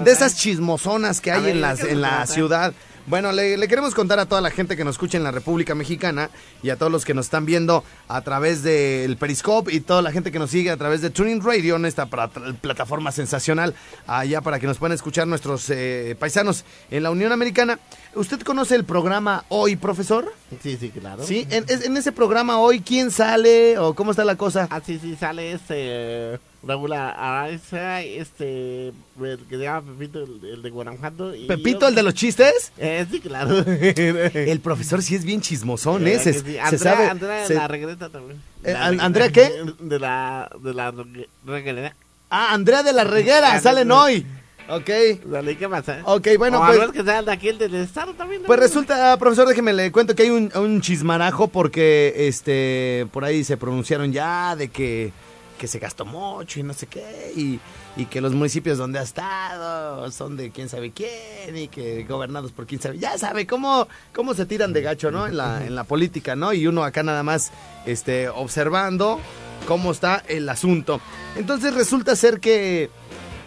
de 0.04 0.12
esas 0.12 0.36
chismosonas 0.36 1.22
que 1.22 1.32
hay 1.32 1.42
ver, 1.42 1.50
en, 1.52 1.56
¿de 1.58 1.62
las, 1.62 1.80
en 1.84 2.02
la 2.02 2.26
ciudad. 2.26 2.74
Bueno, 3.08 3.32
le, 3.32 3.56
le 3.56 3.68
queremos 3.70 3.96
contar 3.96 4.20
a 4.20 4.26
toda 4.26 4.42
la 4.42 4.52
gente 4.52 4.76
que 4.76 4.84
nos 4.84 4.96
escucha 4.96 5.18
en 5.18 5.24
la 5.24 5.32
República 5.32 5.74
Mexicana 5.74 6.30
y 6.62 6.72
a 6.72 6.76
todos 6.76 6.92
los 6.92 7.06
que 7.06 7.14
nos 7.14 7.28
están 7.28 7.46
viendo 7.46 7.86
a 8.10 8.20
través 8.20 8.64
del 8.64 9.16
Periscope 9.16 9.74
y 9.74 9.80
toda 9.80 10.02
la 10.02 10.12
gente 10.12 10.30
que 10.30 10.40
nos 10.40 10.52
sigue 10.52 10.72
a 10.72 10.76
través 10.76 11.00
de 11.02 11.10
Tuning 11.10 11.42
Radio, 11.42 11.78
en 11.78 11.86
esta 11.86 12.08
plataforma 12.08 13.14
sensacional, 13.14 13.76
allá 14.08 14.42
para 14.42 14.60
que 14.60 14.68
nos 14.68 14.78
puedan 14.78 14.94
escuchar 14.94 15.26
nuestros 15.26 15.70
eh, 15.70 16.18
paisanos 16.20 16.66
en 16.92 17.04
la 17.04 17.10
Unión 17.10 17.32
Americana. 17.32 17.80
¿Usted 18.14 18.42
conoce 18.42 18.76
el 18.76 18.84
programa 18.84 19.46
Hoy, 19.48 19.78
profesor? 19.78 20.34
Sí, 20.62 20.76
sí, 20.78 20.90
claro. 20.90 21.24
Sí, 21.24 21.48
en, 21.50 21.64
en 21.70 21.96
ese 21.96 22.12
programa 22.12 22.60
Hoy, 22.60 22.82
¿quién 22.82 23.10
sale 23.10 23.78
o 23.78 23.94
cómo 23.94 24.12
está 24.12 24.26
la 24.26 24.36
cosa? 24.36 24.68
Ah, 24.70 24.82
sí, 24.86 25.00
sí, 25.02 25.16
sale 25.16 25.54
este. 25.54 26.40
Raúl 26.64 26.92
Araiza, 26.94 28.02
este. 28.02 28.88
El 28.90 29.40
que 29.50 29.58
se 29.58 29.64
llama 29.64 29.84
Pepito, 29.94 30.24
el, 30.24 30.40
el 30.54 30.62
de 30.62 30.70
Guanajuato. 30.70 31.34
y 31.36 31.46
¿Pepito, 31.46 31.82
yo- 31.82 31.88
el 31.90 31.96
de 31.96 32.04
los 32.04 32.14
chistes? 32.14 32.72
Eh, 32.78 33.06
sí, 33.10 33.20
claro. 33.20 33.58
El 33.68 34.60
profesor 34.60 35.02
sí 35.02 35.16
es 35.16 35.24
bien 35.24 35.42
chismosón, 35.42 36.06
Eh, 36.08 36.14
¿eh? 36.14 36.20
Se, 36.20 36.34
sí. 36.34 36.40
se 36.42 36.60
Andrea, 36.60 36.80
sabe. 36.80 37.06
Andrea 37.08 37.42
de 37.42 37.48
se- 37.48 37.54
la 37.56 37.68
regreta 37.68 38.10
también. 38.10 38.42
Eh, 38.64 38.74
La 38.74 38.86
¿An- 38.86 38.90
Regreta. 38.92 39.06
Andrea 39.06 39.32
qué? 39.32 39.64
De 39.80 40.00
la. 40.00 40.50
De 40.62 40.74
la 40.74 40.92
regre- 40.92 41.28
regreta. 41.46 41.96
Ah, 42.30 42.54
Andrea 42.54 42.84
de 42.84 42.92
la 42.94 43.04
Reguera, 43.06 43.54
Ah, 43.54 43.60
salen 43.62 43.90
hoy. 43.92 44.26
Ok. 44.70 44.90
Dale, 45.28 45.56
¿qué 45.58 45.70
pasa? 45.70 46.02
Ok, 46.04 46.28
bueno, 46.38 46.62
o 46.62 46.66
pues- 46.68 46.92
que 46.92 47.02
sea 47.04 47.22
de 47.22 47.32
aquí, 47.32 47.48
el 47.48 47.58
del 47.58 47.76
Estado 47.76 48.14
también. 48.16 48.42
¿no? 48.42 48.48
Pues 48.48 48.60
resulta, 48.60 49.16
profesor, 49.18 49.48
déjeme 49.48 49.72
le 49.72 49.92
cuento 49.94 50.14
que 50.14 50.24
hay 50.24 50.30
un, 50.32 50.52
un 50.56 50.82
chismarajo 50.82 51.48
porque 51.48 52.14
este 52.28 53.08
por 53.14 53.24
ahí 53.24 53.46
se 53.46 53.56
pronunciaron 53.56 54.12
ya 54.12 54.58
de 54.58 54.68
que, 54.68 55.14
que 55.58 55.68
se 55.68 55.80
gastó 55.80 56.06
mucho 56.06 56.60
y 56.60 56.64
no 56.64 56.74
sé 56.74 56.88
qué, 56.88 57.34
y, 57.36 57.60
que 58.06 58.22
los 58.22 58.34
municipios 58.34 58.78
donde 58.78 59.00
ha 59.00 59.02
estado 59.02 60.10
son 60.12 60.38
de 60.38 60.52
quién 60.52 60.70
sabe 60.70 60.92
quién, 60.92 61.58
y 61.58 61.68
que 61.68 62.04
gobernados 62.04 62.52
por 62.52 62.66
quién 62.66 62.82
sabe. 62.82 63.00
Ya 63.00 63.18
sabe 63.18 63.48
cómo, 63.48 63.88
cómo 64.14 64.34
se 64.34 64.46
tiran 64.46 64.72
de 64.72 64.82
gacho, 64.82 65.12
¿no? 65.12 65.28
En 65.28 65.36
la, 65.36 65.66
en 65.66 65.76
la 65.76 65.84
política, 65.84 66.36
¿no? 66.36 66.54
Y 66.54 66.68
uno 66.68 66.84
acá 66.84 67.04
nada 67.04 67.24
más 67.24 67.52
este, 67.86 68.30
observando 68.30 69.20
cómo 69.68 69.92
está 69.92 70.24
el 70.28 70.48
asunto. 70.48 71.02
Entonces 71.36 71.74
resulta 71.74 72.16
ser 72.16 72.40
que. 72.40 72.90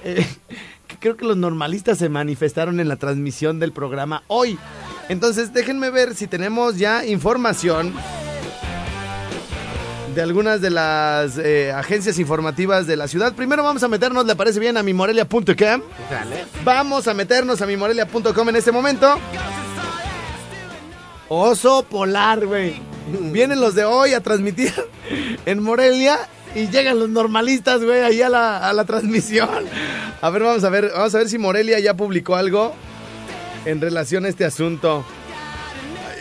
eh, 0.05 0.27
que 0.90 0.99
creo 0.99 1.16
que 1.16 1.25
los 1.25 1.37
normalistas 1.37 1.99
se 1.99 2.09
manifestaron 2.09 2.81
en 2.81 2.88
la 2.88 2.96
transmisión 2.96 3.61
del 3.61 3.73
programa 3.73 4.25
hoy. 4.27 4.59
Entonces, 5.09 5.53
déjenme 5.53 5.90
ver 5.90 6.14
si 6.14 6.27
tenemos 6.27 6.79
ya 6.79 7.07
información 7.07 7.94
de 10.14 10.23
algunas 10.23 10.61
de 10.61 10.70
las 10.70 11.38
eh, 11.38 11.73
agencias 11.73 12.18
informativas 12.18 12.87
de 12.87 12.96
la 12.96 13.09
ciudad. 13.09 13.35
Primero 13.35 13.62
vamos 13.62 13.83
a 13.83 13.88
meternos, 13.88 14.27
¿le 14.27 14.35
parece 14.37 14.61
bien? 14.61 14.77
A 14.77 14.83
mimorelia.com. 14.83 15.46
Dale. 15.55 16.44
Vamos 16.64 17.09
a 17.09 17.14
meternos 17.14 17.62
a 17.62 17.66
mimorelia.com 17.66 18.49
en 18.49 18.57
este 18.57 18.73
momento. 18.73 19.18
Oso 21.29 21.85
polar, 21.85 22.46
güey. 22.46 22.75
Vienen 23.33 23.61
los 23.61 23.75
de 23.75 23.85
hoy 23.85 24.14
a 24.14 24.20
transmitir 24.20 24.73
en 25.46 25.62
Morelia 25.62 26.18
y 26.55 26.68
llegan 26.68 26.99
los 26.99 27.09
normalistas, 27.09 27.83
güey, 27.83 28.01
ahí 28.01 28.23
a 28.23 28.29
la, 28.29 28.68
a 28.68 28.73
la 28.73 28.85
transmisión. 28.85 29.49
A 30.20 30.31
ver, 30.31 30.42
vamos 30.42 30.64
a 30.64 30.70
ver, 30.70 30.90
vamos 30.92 31.14
a 31.14 31.18
ver 31.18 31.29
si 31.29 31.38
Morelia 31.38 31.79
ya 31.79 31.94
publicó 31.94 32.35
algo 32.35 32.75
en 33.64 33.81
relación 33.81 34.25
a 34.25 34.29
este 34.29 34.44
asunto. 34.44 35.05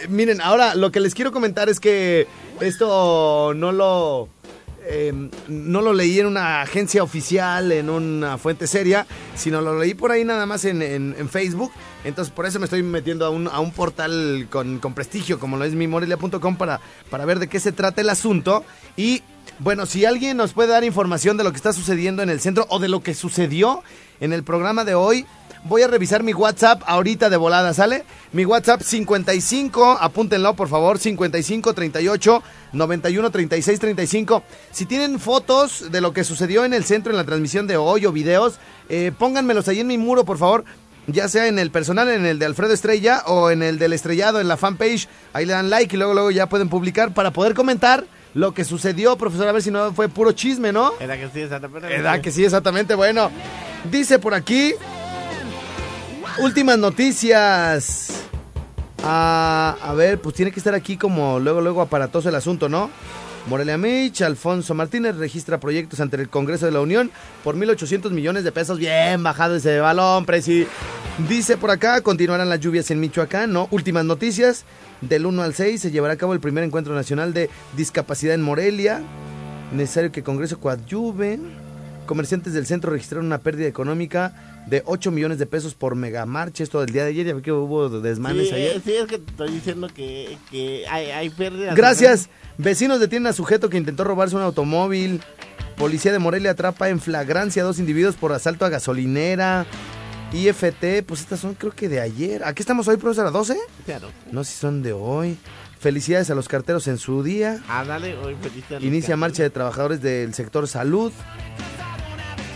miren, 0.10 0.42
ahora 0.42 0.76
lo 0.76 0.92
que 0.92 1.00
les 1.00 1.16
quiero 1.16 1.32
comentar 1.32 1.70
es 1.70 1.80
que 1.80 2.28
esto 2.62 3.54
no 3.56 3.72
lo... 3.72 4.30
eh, 4.86 5.14
no 5.48 5.82
lo 5.82 5.94
leí 5.94 6.20
en 6.20 6.26
una 6.28 6.62
agencia 6.62 7.04
oficial, 7.04 7.72
en 7.72 7.90
una 7.90 8.38
fuente 8.38 8.66
seria, 8.68 9.06
sino 9.36 9.62
lo 9.62 9.78
leí 9.78 9.94
por 9.94 10.12
ahí 10.12 10.24
nada 10.26 10.46
más 10.46 10.66
en, 10.66 10.82
en- 10.82 11.16
en 11.18 11.30
Facebook. 11.30 11.72
Entonces 12.06 12.34
por 12.34 12.46
eso 12.46 12.60
me 12.60 12.66
estoy 12.66 12.82
metiendo 12.82 13.26
a 13.26 13.30
un, 13.30 13.48
a 13.48 13.60
un 13.60 13.72
portal 13.72 14.48
con, 14.50 14.80
con 14.80 14.94
prestigio 14.94 15.38
como 15.40 15.58
lo 15.58 15.66
es 15.66 15.74
mimorelia.com 15.76 16.56
para, 16.56 16.80
para 17.10 17.26
ver 17.26 17.40
de 17.40 17.48
qué 17.50 17.60
se 17.60 17.72
trata 17.72 18.02
el 18.02 18.10
asunto. 18.10 18.64
Y 18.96 19.22
bueno, 19.60 19.86
si 19.86 20.06
alguien 20.06 20.38
nos 20.38 20.54
puede 20.54 20.70
dar 20.70 20.84
información 20.86 21.36
de 21.36 21.44
lo 21.44 21.52
que 21.52 21.58
está 21.58 21.74
sucediendo 21.74 22.24
en 22.24 22.30
el 22.30 22.40
centro 22.40 22.66
o 22.70 22.80
de 22.80 22.88
lo 22.88 23.02
que 23.04 23.14
sucedió 23.14 23.84
en 24.22 24.32
el 24.34 24.44
programa 24.44 24.86
de 24.86 24.96
hoy, 24.96 25.26
voy 25.64 25.82
a 25.82 25.88
revisar 25.88 26.24
mi 26.24 26.34
WhatsApp 26.34 26.82
ahorita 26.86 27.30
de 27.30 27.38
volada, 27.38 27.74
¿sale? 27.74 28.04
Mi 28.32 28.46
WhatsApp 28.46 28.82
55, 28.82 29.98
apúntenlo 30.00 30.56
por 30.56 30.68
favor, 30.70 31.00
55 31.00 31.74
38 31.74 32.44
91 32.74 33.32
36 33.32 33.80
35. 33.80 34.44
Si 34.72 34.86
tienen 34.86 35.20
fotos 35.20 35.92
de 35.92 36.02
lo 36.02 36.14
que 36.14 36.24
sucedió 36.24 36.66
en 36.66 36.74
el 36.74 36.84
centro 36.84 37.12
en 37.12 37.18
la 37.18 37.24
transmisión 37.24 37.68
de 37.68 37.78
hoy 37.78 38.06
o 38.06 38.12
videos, 38.12 38.60
eh, 38.90 39.12
pónganmelos 39.18 39.68
ahí 39.68 39.80
en 39.80 39.88
mi 39.88 39.98
muro, 39.98 40.26
por 40.26 40.38
favor. 40.38 40.66
Ya 41.08 41.28
sea 41.28 41.48
en 41.48 41.58
el 41.58 41.72
personal, 41.72 42.08
en 42.10 42.26
el 42.26 42.38
de 42.38 42.46
Alfredo 42.46 42.74
Estrella 42.74 43.24
o 43.26 43.50
en 43.50 43.64
el 43.64 43.80
del 43.80 43.94
estrellado, 43.94 44.40
en 44.40 44.48
la 44.48 44.58
fanpage. 44.58 45.08
Ahí 45.34 45.46
le 45.46 45.54
dan 45.54 45.72
like 45.72 45.96
y 45.96 45.98
luego, 45.98 46.14
luego 46.14 46.30
ya 46.30 46.48
pueden 46.48 46.70
publicar 46.70 47.16
para 47.16 47.32
poder 47.32 47.56
comentar 47.56 48.06
lo 48.36 48.54
que 48.54 48.64
sucedió, 48.64 49.18
profesor. 49.18 49.48
A 49.48 49.52
ver 49.52 49.64
si 49.64 49.72
no 49.72 49.92
fue 49.94 50.08
puro 50.08 50.34
chisme, 50.34 50.72
¿no? 50.72 50.92
Era 51.00 51.18
que 51.18 51.28
sí, 51.30 51.42
exactamente. 51.42 51.88
¿Verdad 51.88 52.22
que 52.22 52.32
sí, 52.32 52.46
exactamente? 52.46 52.94
Bueno, 52.94 53.32
dice 53.90 54.20
por 54.20 54.36
aquí. 54.36 54.76
Últimas 56.42 56.78
noticias. 56.78 58.24
Ah, 59.04 59.78
a 59.82 59.94
ver, 59.94 60.20
pues 60.20 60.36
tiene 60.36 60.52
que 60.52 60.60
estar 60.60 60.74
aquí 60.74 60.98
como 60.98 61.40
luego, 61.40 61.62
luego 61.62 61.82
aparatoso 61.82 62.30
el 62.30 62.36
asunto, 62.36 62.70
¿no? 62.70 62.90
Morelia 63.48 63.78
Mich, 63.78 64.22
Alfonso 64.22 64.74
Martínez 64.74 65.16
registra 65.16 65.60
proyectos 65.60 66.00
ante 66.00 66.18
el 66.18 66.30
Congreso 66.30 66.66
de 66.66 66.72
la 66.72 66.82
Unión 66.82 67.12
por 67.44 67.56
1.800 67.56 68.12
millones 68.12 68.44
de 68.44 68.52
pesos. 68.52 68.78
Bien 68.78 69.22
bajado 69.24 69.56
ese 69.56 69.80
balón, 69.80 70.26
presi. 70.26 70.68
Dice 71.28 71.58
por 71.58 71.72
acá, 71.72 72.02
continuarán 72.02 72.50
las 72.50 72.60
lluvias 72.60 72.90
en 72.92 73.00
Michoacán, 73.00 73.52
¿no? 73.52 73.68
Últimas 73.72 74.06
noticias. 74.06 74.66
Del 75.02 75.26
1 75.26 75.42
al 75.42 75.54
6 75.54 75.82
se 75.82 75.92
llevará 75.92 76.14
a 76.14 76.18
cabo 76.18 76.34
el 76.34 76.40
primer 76.40 76.64
encuentro 76.64 76.94
nacional 76.94 77.34
de 77.34 77.50
discapacidad 77.76 78.34
en 78.34 78.42
Morelia. 78.42 79.02
Necesario 79.74 80.12
que 80.12 80.24
Congreso 80.24 80.60
coadyuve. 80.60 81.40
Comerciantes 82.10 82.54
del 82.54 82.66
centro 82.66 82.92
registraron 82.92 83.28
una 83.28 83.38
pérdida 83.38 83.68
económica 83.68 84.64
de 84.66 84.82
8 84.88 85.12
millones 85.12 85.38
de 85.38 85.46
pesos 85.46 85.76
por 85.76 85.94
megamarcha. 85.94 86.64
Esto 86.64 86.80
del 86.80 86.90
día 86.92 87.04
de 87.04 87.10
ayer, 87.12 87.28
ya 87.28 87.34
vi 87.36 87.44
que 87.44 87.52
hubo 87.52 87.88
desmanes 87.88 88.50
Sí, 88.50 88.56
ayer. 88.56 88.78
eh, 88.78 88.82
sí, 88.84 88.94
es 88.94 89.06
que 89.06 89.20
te 89.20 89.30
estoy 89.30 89.52
diciendo 89.52 89.88
que, 89.94 90.36
que 90.50 90.88
hay, 90.90 91.12
hay 91.12 91.30
pérdidas. 91.30 91.76
Gracias. 91.76 92.30
Vecinos 92.58 93.00
detienen 93.00 93.28
a 93.28 93.34
sujeto 93.34 93.70
que 93.70 93.78
intentó 93.78 94.06
robarse 94.06 94.36
un 94.36 94.42
automóvil. 94.42 95.22
Policía 95.78 96.12
de 96.12 96.18
Morelia 96.18 96.50
atrapa 96.50 96.90
en 96.90 97.00
flagrancia 97.00 97.62
a 97.62 97.66
dos 97.66 97.78
individuos 97.78 98.16
por 98.16 98.34
asalto 98.34 98.66
a 98.66 98.70
gasolinera. 98.70 99.68
IFT, 100.34 101.04
pues 101.06 101.20
estas 101.20 101.40
son 101.42 101.54
creo 101.54 101.74
que 101.76 101.90
de 101.90 102.02
ayer. 102.02 102.44
¿A 102.44 102.56
qué 102.56 102.64
estamos 102.64 102.88
hoy, 102.88 102.98
profesor? 102.98 103.28
¿A 103.28 103.30
12? 103.30 103.56
Claro. 103.86 104.08
No 104.32 104.44
sé 104.44 104.54
si 104.54 104.58
son 104.58 104.82
de 104.82 104.94
hoy. 104.94 105.38
Felicidades 105.80 106.32
a 106.32 106.36
los 106.36 106.48
carteros 106.48 106.88
en 106.88 106.98
su 106.98 107.22
día. 107.22 107.62
Ah, 107.70 107.86
dale, 107.86 108.18
hoy 108.18 108.36
los 108.72 108.84
Inicia 108.84 109.16
marcha 109.16 109.44
de 109.44 109.52
trabajadores 109.52 110.02
del 110.02 110.34
sector 110.34 110.68
salud. 110.68 111.14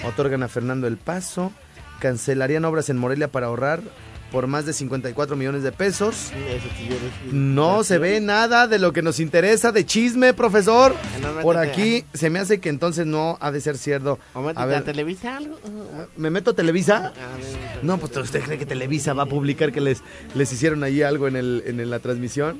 Otorgan 0.05 0.43
a 0.43 0.47
Fernando 0.47 0.87
el 0.87 0.97
paso. 0.97 1.51
Cancelarían 1.99 2.65
obras 2.65 2.89
en 2.89 2.97
Morelia 2.97 3.29
para 3.29 3.47
ahorrar 3.47 3.81
por 4.33 4.47
más 4.47 4.65
de 4.65 4.73
54 4.73 5.35
millones 5.35 5.61
de 5.61 5.71
pesos. 5.71 6.31
No 7.31 7.83
se 7.83 7.99
ve 7.99 8.19
nada 8.19 8.67
de 8.67 8.79
lo 8.79 8.91
que 8.91 9.03
nos 9.03 9.19
interesa 9.19 9.71
de 9.71 9.85
chisme, 9.85 10.33
profesor. 10.33 10.95
Por 11.43 11.55
aquí 11.55 12.03
se 12.15 12.31
me 12.31 12.39
hace 12.39 12.59
que 12.59 12.69
entonces 12.69 13.05
no 13.05 13.37
ha 13.39 13.51
de 13.51 13.61
ser 13.61 13.77
cierto. 13.77 14.17
¿O 14.33 14.41
métete 14.41 14.59
A 14.59 14.65
ver, 14.65 14.83
Televisa 14.83 15.37
algo? 15.37 15.59
¿me 16.17 16.31
meto 16.31 16.49
a 16.49 16.55
Televisa? 16.55 17.13
Ah. 17.15 17.37
No, 17.83 17.99
pues 17.99 18.17
usted 18.17 18.41
cree 18.41 18.57
que 18.57 18.65
Televisa 18.65 19.13
va 19.13 19.23
a 19.23 19.27
publicar 19.27 19.71
que 19.71 19.81
les, 19.81 20.01
les 20.33 20.51
hicieron 20.51 20.83
ahí 20.83 21.03
algo 21.03 21.27
en, 21.27 21.35
el, 21.35 21.63
en 21.67 21.87
la 21.87 21.99
transmisión. 21.99 22.59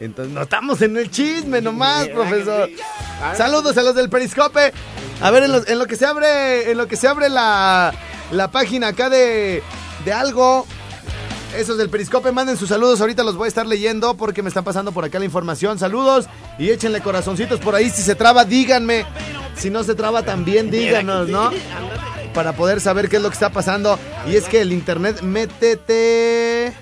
Entonces, 0.00 0.32
no 0.32 0.40
estamos 0.40 0.80
en 0.80 0.96
el 0.96 1.10
chisme 1.10 1.60
nomás, 1.60 2.06
¿verdad 2.06 2.24
que 2.24 2.30
profesor. 2.30 2.70
Saludos 3.36 3.76
a 3.76 3.82
los 3.82 3.94
del 3.94 4.08
Periscope. 4.08 4.72
A 5.22 5.30
ver, 5.30 5.44
en 5.44 5.52
lo, 5.52 5.66
en 5.66 5.78
lo 5.78 5.86
que 5.86 5.96
se 5.96 6.04
abre, 6.04 6.70
en 6.70 6.76
lo 6.76 6.88
que 6.88 6.96
se 6.96 7.06
abre 7.06 7.28
la, 7.28 7.94
la 8.32 8.50
página 8.50 8.88
acá 8.88 9.08
de, 9.08 9.62
de 10.04 10.12
algo. 10.12 10.66
Esos 11.56 11.76
del 11.76 11.90
Periscope, 11.90 12.32
manden 12.32 12.56
sus 12.56 12.70
saludos. 12.70 13.00
Ahorita 13.00 13.22
los 13.22 13.36
voy 13.36 13.44
a 13.44 13.48
estar 13.48 13.66
leyendo 13.66 14.14
porque 14.16 14.42
me 14.42 14.48
están 14.48 14.64
pasando 14.64 14.90
por 14.90 15.04
acá 15.04 15.18
la 15.18 15.26
información. 15.26 15.78
Saludos 15.78 16.26
y 16.58 16.70
échenle 16.70 17.00
corazoncitos 17.02 17.60
por 17.60 17.74
ahí. 17.74 17.90
Si 17.90 18.02
se 18.02 18.14
traba, 18.14 18.44
díganme. 18.44 19.04
Si 19.56 19.68
no 19.70 19.84
se 19.84 19.94
traba, 19.94 20.22
también 20.22 20.70
díganos, 20.70 21.28
¿no? 21.28 21.50
Para 22.32 22.54
poder 22.54 22.80
saber 22.80 23.10
qué 23.10 23.16
es 23.16 23.22
lo 23.22 23.28
que 23.28 23.34
está 23.34 23.50
pasando. 23.50 23.98
Y 24.26 24.36
es 24.36 24.48
que 24.48 24.62
el 24.62 24.72
internet, 24.72 25.20
métete. 25.20 26.72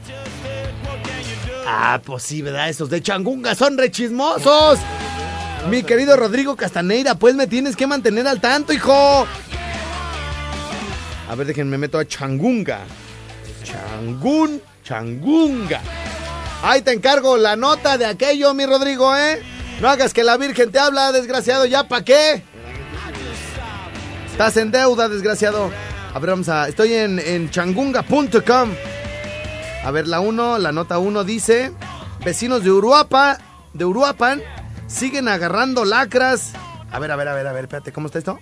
Ah, 1.67 2.01
pues 2.05 2.23
sí, 2.23 2.41
¿verdad? 2.41 2.69
Esos 2.69 2.89
de 2.91 3.03
Changunga 3.03 3.55
son 3.57 3.77
rechismosos. 3.77 4.79
Mi 5.69 5.83
querido 5.83 6.17
Rodrigo 6.17 6.57
Castaneira, 6.57 7.15
pues 7.15 7.35
me 7.35 7.47
tienes 7.47 7.77
que 7.77 7.87
mantener 7.87 8.27
al 8.27 8.41
tanto, 8.41 8.73
hijo. 8.73 9.27
A 11.29 11.35
ver, 11.37 11.47
déjenme 11.47 11.79
meto 11.79 11.99
a 11.99 12.07
Changunga. 12.07 12.81
Changun, 13.63 14.61
Changunga. 14.83 15.81
Ahí 16.63 16.83
te 16.83 16.93
encargo 16.93 17.37
la 17.37 17.57
nota 17.57 17.99
de 17.99 18.07
aquello, 18.07 18.53
mi 18.55 18.67
Rodrigo, 18.67 19.15
¿eh? 19.17 19.43
No 19.81 19.89
hagas 19.89 20.13
que 20.13 20.25
la 20.25 20.37
Virgen 20.37 20.73
te 20.73 20.79
habla, 20.79 21.13
desgraciado, 21.13 21.67
¿ya 21.67 21.87
pa' 21.87 22.05
qué? 22.05 22.43
Estás 24.31 24.57
en 24.57 24.71
deuda, 24.71 25.09
desgraciado. 25.09 25.71
A 26.13 26.19
ver, 26.19 26.31
vamos 26.31 26.49
a... 26.49 26.69
Estoy 26.69 26.95
en, 26.95 27.19
en 27.19 27.51
changunga.com. 27.51 28.71
A 29.85 29.91
ver, 29.91 30.09
la 30.09 30.21
1, 30.21 30.59
la 30.59 30.73
nota 30.73 30.99
1 30.99 31.25
dice... 31.25 31.73
Vecinos 32.25 32.63
de 32.63 32.71
Uruapa, 32.71 33.39
de 33.73 33.87
Uruapan, 33.87 34.43
siguen 34.91 35.29
agarrando 35.29 35.85
lacras. 35.85 36.53
A 36.91 36.99
ver, 36.99 37.11
a 37.13 37.17
ver, 37.17 37.29
a 37.29 37.35
ver, 37.35 37.47
a 37.47 37.53
ver, 37.53 37.65
espérate, 37.65 37.93
¿cómo 37.93 38.07
está 38.07 38.19
esto? 38.19 38.39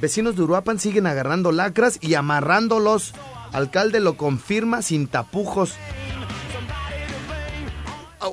Vecinos 0.00 0.36
de 0.36 0.42
Uruapan 0.42 0.78
siguen 0.78 1.06
agarrando 1.06 1.50
lacras 1.50 1.98
y 2.00 2.14
amarrándolos. 2.14 3.14
Alcalde 3.52 3.98
lo 4.00 4.16
confirma 4.16 4.82
sin 4.82 5.08
tapujos. 5.08 5.74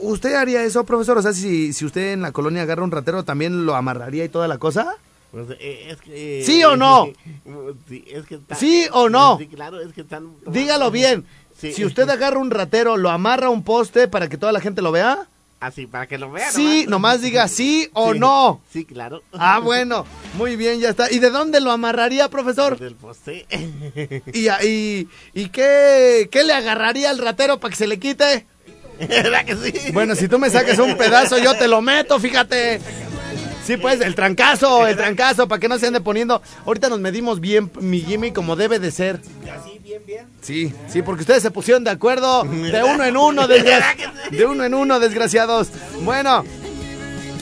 ¿Usted 0.01 0.36
haría 0.36 0.63
eso, 0.63 0.84
profesor? 0.84 1.17
O 1.17 1.21
sea, 1.21 1.34
si, 1.34 1.71
si 1.73 1.86
usted 1.86 2.13
en 2.13 2.21
la 2.21 2.32
colonia 2.32 2.63
agarra 2.63 2.84
un 2.84 2.91
ratero, 2.91 3.23
¿también 3.23 3.65
lo 3.65 3.75
amarraría 3.75 4.25
y 4.25 4.30
toda 4.30 4.47
la 4.47 4.58
cosa? 4.58 4.95
Pues, 5.32 5.47
eh, 5.60 5.88
es 5.89 5.97
que, 6.01 6.43
¿Sí 6.45 6.63
o 6.63 6.75
no? 6.75 7.08
Sí, 7.88 8.04
es 8.08 8.25
que 8.25 8.36
está- 8.36 8.56
¿Sí 8.56 8.88
o 8.91 9.10
no? 9.10 9.38
Sí, 9.38 9.47
claro, 9.47 9.80
es 9.82 9.93
que 9.93 10.01
están... 10.01 10.32
Dígalo 10.47 10.91
bien. 10.91 11.25
Sí. 11.58 11.71
Si 11.73 11.86
usted 11.86 12.10
agarra 12.10 12.39
un 12.39 12.51
ratero, 12.51 12.97
¿lo 12.97 13.10
amarra 13.10 13.47
a 13.47 13.51
un 13.51 13.63
poste 13.63 14.08
para 14.08 14.28
que 14.28 14.38
toda 14.38 14.51
la 14.51 14.60
gente 14.60 14.82
lo 14.82 14.91
vea? 14.91 15.28
Así, 15.65 15.88
para 15.88 16.06
que 16.08 16.17
lo 16.17 16.32
vean. 16.32 16.51
Sí, 16.54 16.86
nomás 16.88 17.21
diga 17.21 17.47
sí 17.47 17.89
o 17.93 18.13
Sí. 18.13 18.19
no. 18.19 18.62
Sí, 18.71 18.86
claro. 18.86 19.23
Ah, 19.34 19.60
bueno, 19.60 20.06
muy 20.38 20.56
bien, 20.56 20.80
ya 20.80 20.89
está. 20.89 21.12
¿Y 21.12 21.19
de 21.19 21.30
dónde 21.30 21.60
lo 21.60 21.71
amarraría, 21.71 22.30
profesor? 22.30 22.78
Del 22.78 22.95
poste. 22.95 23.45
¿Y, 24.34 24.47
y, 24.67 25.10
y 25.34 25.49
qué, 25.49 26.30
qué 26.32 26.43
le 26.43 26.54
agarraría 26.54 27.10
al 27.10 27.17
ratero 27.17 27.60
para 27.60 27.71
que 27.71 27.78
se 27.78 27.88
le 27.88 27.99
quite? 27.99 28.45
¿Verdad 28.99 29.43
que 29.45 29.56
sí? 29.56 29.91
Bueno, 29.91 30.15
si 30.15 30.28
tú 30.28 30.39
me 30.39 30.49
sacas 30.49 30.80
un 30.80 30.95
pedazo, 30.97 31.38
yo 31.38 31.54
te 31.56 31.67
lo 31.67 31.82
meto, 31.82 32.19
fíjate. 32.19 32.80
Sí, 33.65 33.78
pues, 33.78 33.99
el 34.01 34.13
trancazo, 34.13 34.86
el 34.86 34.95
trancazo, 34.95 35.47
para 35.47 35.60
que 35.60 35.67
no 35.67 35.80
se 35.80 35.88
ande 35.88 35.99
poniendo. 35.99 36.41
Ahorita 36.65 36.88
nos 36.88 36.99
medimos 36.99 37.39
bien, 37.39 37.71
mi 37.80 37.99
Jimmy, 37.99 38.32
como 38.32 38.56
debe 38.56 38.78
de 38.78 38.91
ser. 38.91 39.19
Así, 39.51 39.74
bien, 39.86 40.02
bien. 40.06 40.26
Sí, 40.41 40.74
sí, 40.89 41.02
porque 41.02 41.21
ustedes 41.21 41.43
se 41.43 41.52
pusieron 41.52 41.84
de 41.84 41.91
acuerdo 41.91 42.43
de 42.43 42.84
uno 42.84 43.04
en 43.06 43.15
uno, 43.17 43.48
de 44.32 44.45
uno 44.45 44.63
en 44.63 44.74
uno, 44.74 45.00
desgraciados. 45.00 45.69
Bueno, 46.02 46.43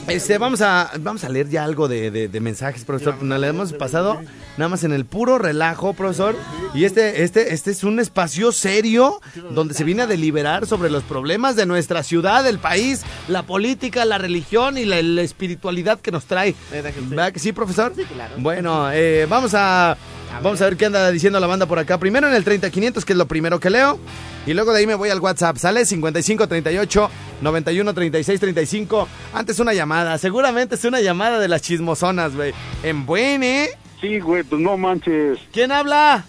este, 0.08 0.38
vamos 0.38 0.60
a, 0.62 0.92
vamos 1.00 1.24
a 1.24 1.30
leer 1.30 1.48
ya 1.50 1.64
algo 1.64 1.88
de, 1.88 2.12
de- 2.12 2.28
de 2.28 2.40
mensajes, 2.42 2.84
profesor. 2.84 3.24
Nos 3.24 3.40
le 3.40 3.48
hemos 3.48 3.72
pasado 3.74 4.20
nada 4.58 4.68
más 4.70 4.84
en 4.84 4.92
el 4.92 5.06
puro 5.06 5.38
relajo, 5.38 5.94
profesor. 5.94 6.36
Y 6.74 6.84
este, 6.84 7.24
este, 7.24 7.54
este 7.54 7.72
es 7.72 7.84
un 7.86 8.00
espacio 8.02 8.52
serio 8.52 9.22
donde 9.52 9.74
se 9.74 9.84
viene 9.86 10.02
a 10.04 10.08
deliberar 10.08 10.66
sobre 10.68 10.90
los 10.90 11.04
problemas 11.04 11.56
de 11.56 11.66
nuestra 11.66 12.04
ciudad, 12.04 12.46
el 12.48 12.60
país, 12.60 13.02
la 13.30 13.44
política, 13.44 14.04
la 14.04 14.18
religión 14.18 14.78
y 14.78 14.84
la, 14.86 15.02
la 15.02 15.22
espiritualidad 15.22 16.02
que 16.02 16.12
nos 16.12 16.26
trae. 16.26 16.54
¿Verdad 16.72 17.32
que 17.32 17.40
sí, 17.40 17.54
profesor? 17.54 17.94
Sí, 17.96 18.04
claro. 18.04 18.34
Bueno, 18.38 18.92
eh, 18.92 19.26
vamos 19.30 19.54
a 19.56 19.96
vamos 20.42 20.62
a 20.62 20.66
ver 20.66 20.78
qué 20.78 20.86
anda 20.86 21.12
diciendo 21.12 21.40
la 21.40 21.48
banda 21.48 21.66
por 21.66 21.80
acá. 21.80 21.98
Primero 21.98 22.28
en 22.28 22.34
el 22.34 22.44
30500, 22.44 23.06
que 23.06 23.14
es 23.14 23.18
lo 23.18 23.28
primero 23.28 23.60
que 23.60 23.70
leo. 23.70 24.00
Y 24.46 24.54
luego 24.54 24.74
de 24.74 24.80
ahí 24.80 24.88
me 24.88 24.96
voy 24.96 25.10
al 25.10 25.20
WhatsApp. 25.20 25.58
Sale 25.58 25.86
5538 25.86 27.10
91 27.42 27.94
36 27.94 28.40
35. 28.40 29.08
Antes 29.34 29.60
una 29.60 29.74
llamada. 29.74 30.18
Seguramente 30.18 30.76
es 30.76 30.86
una 30.86 31.02
llamada 31.02 31.40
de 31.40 31.48
las 31.48 31.62
chismosonas, 31.62 32.36
güey. 32.36 32.54
En 32.84 33.06
buen, 33.06 33.44
¿eh? 33.44 33.70
Sí, 34.02 34.20
güey, 34.20 34.44
pues 34.44 34.62
no 34.62 34.78
manches. 34.78 35.40
¿Quién 35.52 35.72
habla? 35.72 36.26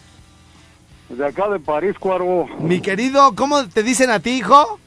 De 1.08 1.26
acá 1.26 1.48
de 1.48 1.58
París, 1.58 1.96
Cuervo. 1.98 2.48
Mi 2.58 2.80
querido, 2.80 3.34
¿cómo 3.34 3.68
te 3.68 3.82
dicen 3.82 4.10
a 4.10 4.20
ti, 4.20 4.30
hijo? 4.38 4.78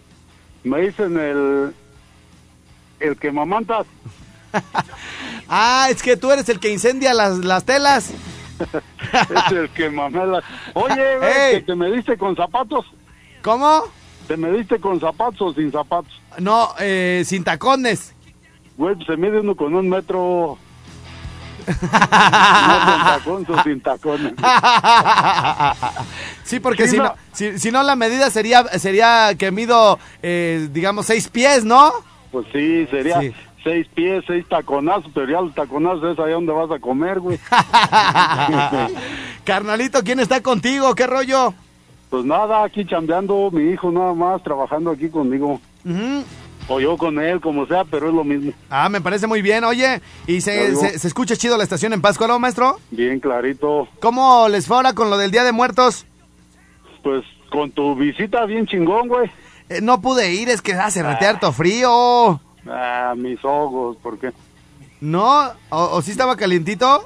Me 0.64 0.82
dicen 0.82 1.18
el. 1.18 1.74
El 3.00 3.18
que 3.18 3.32
mamantas. 3.32 3.86
Ah, 5.50 5.88
es 5.90 6.04
que 6.04 6.18
tú 6.18 6.30
eres 6.30 6.50
el 6.50 6.60
que 6.60 6.70
incendia 6.70 7.14
las, 7.14 7.38
las 7.38 7.64
telas. 7.64 8.12
es 9.48 9.52
el 9.52 9.70
que 9.70 9.90
mamela. 9.90 10.42
Oye, 10.74 11.18
güey, 11.18 11.32
Ey. 11.32 11.56
que 11.60 11.62
te 11.68 11.76
me 11.76 11.92
diste 11.92 12.18
con 12.18 12.36
zapatos. 12.36 12.86
¿Cómo? 13.42 13.84
¿Te 14.28 14.36
me 14.38 14.52
diste 14.52 14.80
con 14.80 15.00
zapatos 15.00 15.42
o 15.42 15.54
sin 15.54 15.72
zapatos? 15.72 16.12
No, 16.40 16.74
eh, 16.80 17.24
sin 17.26 17.44
tacones. 17.44 18.14
Güey, 18.78 18.96
pues 18.96 19.08
se 19.08 19.18
mide 19.18 19.40
uno 19.40 19.56
con 19.56 19.74
un 19.74 19.88
metro. 19.90 20.58
no 21.68 21.76
con 22.86 23.04
tacones 23.06 23.50
o 23.50 23.64
sin 23.64 23.82
tacones. 23.82 24.34
sí, 26.44 26.60
porque 26.60 26.88
si, 26.88 26.98
no. 26.98 27.04
no, 27.06 27.16
si, 27.34 27.58
si 27.60 27.72
no 27.72 27.84
la 27.84 27.96
medida 27.96 28.30
sería, 28.30 28.64
sería 28.80 29.36
que 29.38 29.52
mido, 29.52 30.00
eh, 30.22 30.68
digamos, 30.72 31.06
seis 31.06 31.28
pies, 31.30 31.64
¿no? 31.66 31.92
Pues 32.32 32.46
sí, 32.54 32.86
sería 32.88 33.20
Sí. 33.22 33.34
Seis 33.68 33.86
pies, 33.94 34.24
seis 34.26 34.46
taconazos, 34.48 35.12
pero 35.14 35.30
ya 35.30 35.42
los 35.42 35.54
taconazos 35.54 36.14
es 36.14 36.20
allá 36.20 36.36
donde 36.36 36.54
vas 36.54 36.72
a 36.72 36.80
comer, 36.80 37.20
güey. 37.20 37.38
Carnalito, 39.44 40.02
¿quién 40.04 40.22
está 40.22 40.42
contigo? 40.42 40.96
¿Qué 40.96 41.06
rollo? 41.06 41.54
Pues 42.10 42.24
nada, 42.24 42.64
aquí 42.64 42.86
chambeando, 42.86 43.50
mi 43.52 43.72
hijo 43.72 43.92
nada 43.92 44.14
más, 44.14 44.42
trabajando 44.42 44.92
aquí 44.92 45.10
conmigo. 45.10 45.60
O 46.70 46.80
yo 46.80 46.98
con 46.98 47.20
él, 47.20 47.42
como 47.42 47.66
sea, 47.66 47.84
pero 47.84 48.08
es 48.08 48.14
lo 48.14 48.24
mismo. 48.24 48.54
Ah, 48.70 48.88
me 48.88 49.02
parece 49.02 49.28
muy 49.28 49.42
bien. 49.42 49.66
Oye, 49.66 50.02
¿y 50.28 50.40
se, 50.40 50.74
se, 50.78 51.00
se 51.00 51.08
escucha 51.08 51.36
chido 51.36 51.58
la 51.58 51.64
estación 51.64 51.92
en 51.92 52.02
Pátzcuaro, 52.02 52.40
maestro? 52.40 52.80
Bien 52.92 53.20
clarito. 53.20 53.90
¿Cómo 54.00 54.48
les 54.48 54.66
fue 54.66 54.78
ahora 54.78 54.94
con 54.94 55.10
lo 55.10 55.18
del 55.18 55.32
Día 55.32 55.44
de 55.44 55.52
Muertos? 55.52 56.06
Pues 57.04 57.26
con 57.52 57.72
tu 57.72 57.96
visita 57.96 58.46
bien 58.46 58.66
chingón, 58.66 59.10
güey. 59.10 59.30
Eh, 59.68 59.82
no 59.82 60.00
pude 60.00 60.34
ir, 60.34 60.48
es 60.48 60.62
que 60.62 60.72
hace 60.72 61.04
rete 61.04 61.26
harto 61.26 61.52
frío. 61.52 62.40
Ah, 62.70 63.14
mis 63.16 63.40
ojos, 63.44 63.98
¿por 63.98 64.18
qué? 64.20 64.32
¿No? 65.02 65.44
¿O, 65.70 65.84
o 65.94 66.02
sí 66.02 66.12
estaba 66.12 66.36
calientito? 66.36 67.04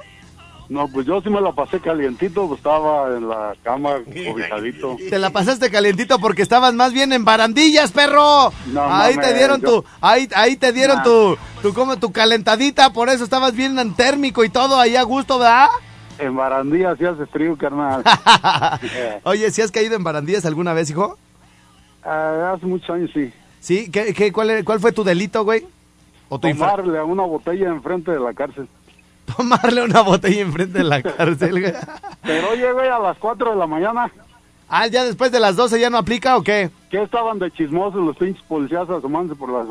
No, 0.68 0.88
pues 0.88 1.04
yo 1.06 1.20
sí 1.20 1.28
me 1.28 1.40
la 1.42 1.52
pasé 1.52 1.80
calientito, 1.80 2.46
pues 2.48 2.58
estaba 2.58 3.08
en 3.14 3.28
la 3.28 3.54
cama, 3.62 3.96
cobijadito. 4.06 4.96
Te 5.10 5.18
la 5.18 5.28
pasaste 5.28 5.70
calientito 5.70 6.18
porque 6.18 6.40
estabas 6.40 6.72
más 6.72 6.94
bien 6.94 7.12
en 7.12 7.26
barandillas, 7.26 7.92
perro. 7.92 8.50
No 8.66 8.82
ahí 8.90 9.16
te 9.18 9.34
dieron 9.34 9.60
yo- 9.60 9.82
tu, 9.82 9.88
ahí, 10.00 10.26
ahí 10.34 10.56
te 10.56 10.72
dieron 10.72 10.98
Nah. 10.98 11.02
tu, 11.02 11.36
tu, 11.60 11.74
como 11.74 11.98
tu 11.98 12.10
calentadita, 12.10 12.90
por 12.90 13.10
eso 13.10 13.24
estabas 13.24 13.54
bien 13.54 13.78
en 13.78 13.92
térmico 13.94 14.44
y 14.44 14.48
todo 14.48 14.78
ahí 14.80 14.96
a 14.96 15.02
gusto, 15.02 15.38
¿verdad? 15.38 15.66
En 16.18 16.34
barandilla 16.36 16.96
sí 16.96 17.04
hace 17.04 17.26
frío, 17.26 17.56
carnal. 17.58 18.02
Oye, 19.24 19.50
¿si 19.50 19.60
has 19.60 19.70
caído 19.72 19.94
en 19.96 20.04
barandillas 20.04 20.46
alguna 20.46 20.72
vez, 20.72 20.88
hijo? 20.90 21.18
ah, 22.04 22.54
hace 22.56 22.64
muchos 22.66 22.88
años 22.90 23.10
sí. 23.12 23.30
¿Sí? 23.62 23.90
¿Qué, 23.92 24.12
qué, 24.12 24.32
cuál, 24.32 24.64
¿Cuál 24.64 24.80
fue 24.80 24.90
tu 24.90 25.04
delito, 25.04 25.44
güey? 25.44 25.64
¿O 26.28 26.40
tu 26.40 26.48
Tomarle 26.48 26.98
a 26.98 27.04
una 27.04 27.22
botella 27.22 27.68
enfrente 27.68 28.10
de 28.10 28.18
la 28.18 28.34
cárcel. 28.34 28.66
Tomarle 29.36 29.84
una 29.84 30.00
botella 30.00 30.40
enfrente 30.40 30.78
de 30.78 30.84
la 30.84 31.00
cárcel. 31.00 31.60
güey. 31.60 31.72
Pero 32.22 32.48
güey, 32.74 32.88
a 32.88 32.98
las 32.98 33.16
4 33.18 33.52
de 33.52 33.56
la 33.56 33.68
mañana, 33.68 34.10
ah, 34.68 34.88
¿ya 34.88 35.04
después 35.04 35.30
de 35.30 35.38
las 35.38 35.54
12 35.54 35.78
ya 35.78 35.90
no 35.90 35.98
aplica 35.98 36.36
o 36.36 36.42
qué? 36.42 36.70
¿qué 36.90 37.04
estaban 37.04 37.38
de 37.38 37.52
chismosos 37.52 38.04
los 38.04 38.16
pinches 38.16 38.42
policías 38.44 38.90
asomándose 38.90 39.38
por 39.38 39.48
las? 39.48 39.68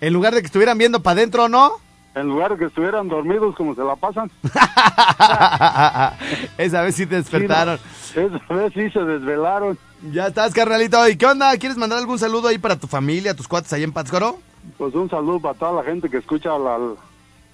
En 0.00 0.12
lugar 0.12 0.32
de 0.32 0.40
que 0.40 0.46
estuvieran 0.46 0.78
viendo 0.78 1.02
para 1.02 1.18
adentro, 1.18 1.48
¿no? 1.48 1.72
En 2.14 2.28
lugar 2.28 2.52
de 2.52 2.58
que 2.58 2.66
estuvieran 2.66 3.08
dormidos 3.08 3.56
como 3.56 3.74
se 3.74 3.82
la 3.82 3.96
pasan. 3.96 4.30
Esa 6.58 6.82
vez 6.82 6.94
sí 6.94 7.06
te 7.06 7.16
despertaron. 7.16 7.80
Esa 8.14 8.54
vez 8.54 8.72
sí 8.72 8.88
se 8.90 9.00
desvelaron. 9.00 9.76
Ya 10.02 10.26
estás, 10.28 10.52
carnalito. 10.52 11.08
¿Y 11.08 11.16
qué 11.16 11.26
onda? 11.26 11.56
¿Quieres 11.58 11.78
mandar 11.78 11.98
algún 11.98 12.18
saludo 12.18 12.48
ahí 12.48 12.58
para 12.58 12.76
tu 12.76 12.86
familia, 12.86 13.34
tus 13.34 13.48
cuates 13.48 13.72
ahí 13.72 13.82
en 13.82 13.92
Pátzcuaro? 13.92 14.38
Pues 14.78 14.94
un 14.94 15.08
saludo 15.08 15.40
para 15.40 15.58
toda 15.58 15.82
la 15.82 15.90
gente 15.90 16.08
que 16.10 16.18
escucha 16.18 16.58
la, 16.58 16.78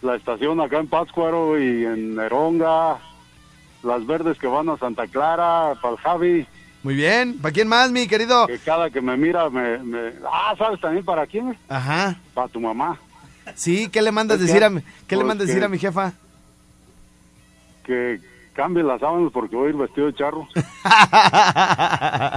la 0.02 0.16
estación 0.16 0.60
acá 0.60 0.78
en 0.78 0.88
Pátzcuaro 0.88 1.58
y 1.58 1.84
en 1.84 2.16
Neronga, 2.16 2.98
las 3.82 4.06
verdes 4.06 4.38
que 4.38 4.46
van 4.46 4.68
a 4.68 4.76
Santa 4.78 5.06
Clara, 5.06 5.74
para 5.80 5.94
el 5.94 6.00
Javi, 6.00 6.46
Muy 6.82 6.94
bien. 6.94 7.38
¿Para 7.38 7.52
quién 7.52 7.68
más, 7.68 7.90
mi 7.92 8.08
querido? 8.08 8.46
que 8.48 8.58
cada 8.58 8.90
que 8.90 9.00
me 9.00 9.16
mira 9.16 9.48
me... 9.48 9.78
me- 9.78 10.12
ah, 10.30 10.54
¿sabes 10.58 10.80
también 10.80 11.04
para 11.04 11.26
quién? 11.26 11.56
Ajá. 11.68 12.18
Para 12.34 12.48
tu 12.48 12.60
mamá, 12.60 12.98
Sí, 13.54 13.88
¿qué 13.88 14.00
le 14.02 14.12
mandas 14.12 14.40
decir 14.40 14.62
a 14.64 14.70
mi, 14.70 14.80
qué 15.06 15.16
le 15.16 15.22
pues 15.22 15.26
mandas 15.26 15.46
que- 15.46 15.52
decir 15.52 15.64
a 15.64 15.68
mi 15.68 15.78
jefa? 15.78 16.12
que 17.84 18.20
cambie 18.52 18.82
las 18.82 19.00
sábanas 19.00 19.30
porque 19.32 19.56
voy 19.56 19.66
a 19.66 19.70
ir 19.70 19.76
vestido 19.76 20.06
de 20.08 20.14
charro. 20.14 20.46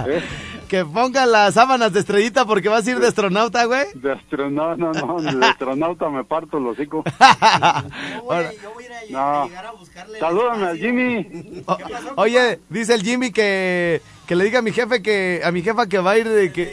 ¿Eh? 0.06 0.22
Que 0.66 0.84
ponga 0.84 1.26
las 1.26 1.54
sábanas 1.54 1.92
de 1.92 2.00
estrellita 2.00 2.44
porque 2.44 2.68
vas 2.68 2.84
a 2.84 2.90
ir 2.90 2.98
de 2.98 3.06
astronauta, 3.06 3.64
güey. 3.66 3.84
De 3.94 4.10
astronauta, 4.14 4.74
no, 4.76 4.92
no, 4.92 5.20
de 5.22 5.46
astronauta 5.46 6.10
me 6.10 6.24
parto 6.24 6.58
el 6.58 6.66
hocico. 6.66 7.04
No. 9.10 9.48
Salúdame 10.18 10.66
al 10.66 10.76
Jimmy. 10.78 11.62
O- 11.66 11.78
oye, 12.16 12.58
dice 12.68 12.94
el 12.94 13.02
Jimmy 13.02 13.30
que, 13.30 14.02
que 14.26 14.34
le 14.36 14.44
diga 14.44 14.58
a 14.58 14.62
mi 14.62 14.72
jefe 14.72 15.02
que 15.02 15.40
a 15.44 15.52
mi 15.52 15.62
jefa 15.62 15.86
que 15.86 15.98
va 15.98 16.12
a 16.12 16.18
ir 16.18 16.28
de 16.28 16.52
que 16.52 16.72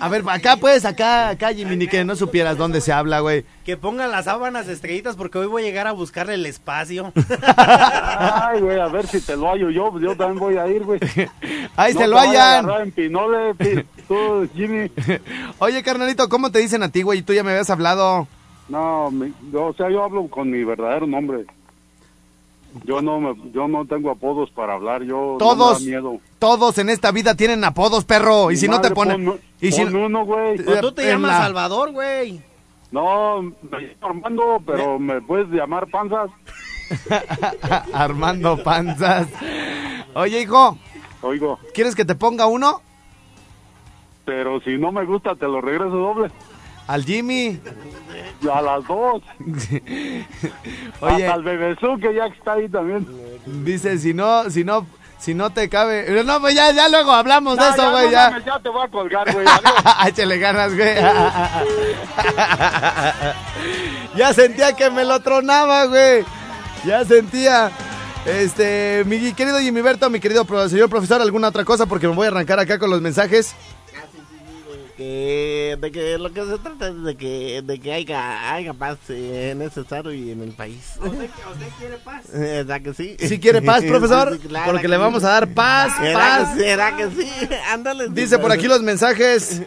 A 0.00 0.08
ver, 0.08 0.22
acá 0.28 0.56
pues, 0.56 0.84
acá, 0.84 1.28
acá 1.30 1.52
Jimmy, 1.54 1.76
ni 1.76 1.86
que 1.86 2.04
no 2.04 2.16
supieras 2.16 2.58
dónde 2.58 2.80
se 2.80 2.92
habla, 2.92 3.20
güey. 3.20 3.44
Que 3.64 3.76
pongan 3.76 4.10
las 4.10 4.24
sábanas 4.24 4.68
estrellitas 4.68 5.16
porque 5.16 5.38
hoy 5.38 5.46
voy 5.46 5.62
a 5.62 5.64
llegar 5.64 5.86
a 5.86 5.92
buscarle 5.92 6.34
el 6.34 6.44
espacio. 6.46 7.12
Ay, 7.46 8.60
güey, 8.60 8.80
a 8.80 8.88
ver 8.88 9.06
si 9.06 9.20
te 9.20 9.36
lo 9.36 9.48
hallo 9.48 9.70
yo, 9.70 9.98
yo 10.00 10.16
también 10.16 10.40
voy 10.40 10.56
a 10.56 10.66
ir, 10.66 10.82
güey. 10.84 10.98
Ahí 11.76 11.94
No 11.94 12.00
se 12.00 12.04
te 12.04 12.10
lo 12.10 12.18
agarrar 12.18 12.82
en 12.82 12.92
Pinole, 12.92 13.54
pi- 13.54 13.84
tú, 14.08 14.48
Jimmy. 14.54 14.90
Oye, 15.58 15.82
carnalito, 15.82 16.28
¿cómo 16.28 16.50
te 16.50 16.58
dicen 16.58 16.82
a 16.82 16.90
ti, 16.90 17.02
güey? 17.02 17.22
Tú 17.22 17.32
ya 17.32 17.42
me 17.44 17.52
habías 17.52 17.70
hablado. 17.70 18.26
No, 18.68 19.10
mi- 19.10 19.32
yo, 19.52 19.66
o 19.66 19.74
sea, 19.74 19.88
yo 19.90 20.02
hablo 20.02 20.26
con 20.28 20.50
mi 20.50 20.64
verdadero 20.64 21.06
nombre. 21.06 21.44
Yo 22.84 23.02
no 23.02 23.20
me, 23.20 23.34
yo 23.52 23.68
no 23.68 23.84
tengo 23.86 24.10
apodos 24.10 24.50
para 24.50 24.74
hablar, 24.74 25.02
yo 25.02 25.36
Todos, 25.38 25.80
no 25.82 25.86
me 25.86 25.92
da 25.92 26.00
miedo. 26.00 26.20
todos 26.38 26.78
en 26.78 26.88
esta 26.88 27.10
vida 27.12 27.34
tienen 27.34 27.62
apodos, 27.64 28.04
perro. 28.04 28.50
Y 28.50 28.54
Mi 28.54 28.60
si 28.60 28.68
no 28.68 28.80
te 28.80 28.90
ponen... 28.90 29.24
pon- 29.26 29.40
Y 29.60 29.72
si 29.72 29.82
pon 29.82 29.92
no- 29.92 30.06
uno, 30.06 30.24
güey. 30.24 30.58
Eh, 30.58 30.62
Pues 30.64 30.80
tú 30.80 30.92
te 30.92 31.06
llamas 31.06 31.30
la- 31.32 31.38
Salvador, 31.42 31.92
güey. 31.92 32.40
No, 32.90 33.42
me 33.42 33.52
llamo 33.70 33.96
Armando, 34.02 34.62
pero 34.66 34.98
me 34.98 35.20
puedes 35.22 35.48
llamar 35.48 35.86
Panzas. 35.90 36.30
Armando 37.92 38.62
Panzas. 38.62 39.28
Oye, 40.14 40.40
hijo, 40.42 40.78
Oigo, 41.22 41.58
¿quieres 41.74 41.94
que 41.94 42.04
te 42.04 42.14
ponga 42.14 42.46
uno? 42.46 42.80
pero 44.24 44.60
si 44.60 44.78
no 44.78 44.92
me 44.92 45.04
gusta, 45.04 45.34
te 45.34 45.46
lo 45.46 45.60
regreso 45.60 45.90
doble. 45.96 46.30
Al 46.86 47.04
Jimmy. 47.04 47.58
A 48.52 48.62
las 48.62 48.86
dos. 48.86 49.22
Oye, 51.00 51.26
Hasta 51.26 51.34
el 51.34 51.42
bebezú 51.42 51.98
que 52.00 52.14
ya 52.14 52.26
está 52.26 52.52
ahí 52.54 52.68
también. 52.68 53.06
dice, 53.46 53.98
si 53.98 54.14
no, 54.14 54.50
si 54.50 54.64
no, 54.64 54.86
si 55.18 55.34
no 55.34 55.50
te 55.50 55.68
cabe... 55.68 56.04
Pero 56.06 56.24
No, 56.24 56.40
pues 56.40 56.54
ya, 56.54 56.72
ya 56.72 56.88
luego 56.88 57.12
hablamos 57.12 57.56
de 57.56 57.64
eso, 57.68 57.76
ya, 57.76 57.90
güey, 57.90 58.04
no 58.06 58.10
ya. 58.10 58.60
te 58.62 58.68
voy 58.68 58.84
a 58.84 58.88
colgar, 58.88 59.32
güey. 59.32 59.46
Échale 60.08 60.38
ganas, 60.38 60.74
güey. 60.74 60.94
ya 64.16 64.32
sentía 64.34 64.72
que 64.74 64.90
me 64.90 65.04
lo 65.04 65.20
tronaba, 65.20 65.86
güey. 65.86 66.24
Ya 66.84 67.04
sentía. 67.04 67.70
Este, 68.24 69.02
mi 69.06 69.32
querido 69.32 69.58
Jimmy 69.58 69.80
Berto, 69.80 70.08
mi 70.08 70.20
querido 70.20 70.46
señor 70.68 70.88
profesor, 70.88 71.20
¿alguna 71.20 71.48
otra 71.48 71.64
cosa? 71.64 71.86
Porque 71.86 72.06
me 72.06 72.14
voy 72.14 72.26
a 72.26 72.30
arrancar 72.30 72.60
acá 72.60 72.78
con 72.78 72.90
los 72.90 73.00
mensajes. 73.00 73.54
Que, 74.96 75.78
de 75.80 75.90
que 75.90 76.18
lo 76.18 76.30
que 76.32 76.44
se 76.44 76.58
trata 76.58 76.88
es 76.88 77.02
de 77.02 77.16
que, 77.16 77.62
de 77.64 77.80
que 77.80 77.92
haya, 77.94 78.52
haya 78.52 78.74
paz 78.74 78.98
eh, 79.08 79.50
en 79.52 79.62
ese 79.62 79.80
estado 79.80 80.12
y 80.12 80.30
en 80.30 80.42
el 80.42 80.50
país. 80.52 80.96
¿Usted, 81.02 81.30
quiere 81.78 81.96
paz? 81.96 82.24
¿Verdad 82.32 82.82
que 82.82 82.92
sí? 82.92 83.16
¿Sí 83.18 83.40
quiere 83.40 83.62
paz, 83.62 83.82
profesor? 83.88 84.38
Sí, 84.40 84.48
claro 84.48 84.66
Porque 84.66 84.82
que 84.82 84.88
le 84.88 84.96
sí. 84.96 85.00
vamos 85.02 85.24
a 85.24 85.28
dar 85.30 85.48
paz, 85.54 85.94
¿Será 85.98 86.18
paz. 86.18 86.48
que 86.50 86.54
sí? 86.54 86.60
¿Será 86.68 86.96
que 86.96 87.10
sí? 87.10 87.30
Ándale. 87.72 88.08
Dice 88.10 88.38
por 88.38 88.52
aquí 88.52 88.68
los 88.68 88.82
mensajes. 88.82 89.62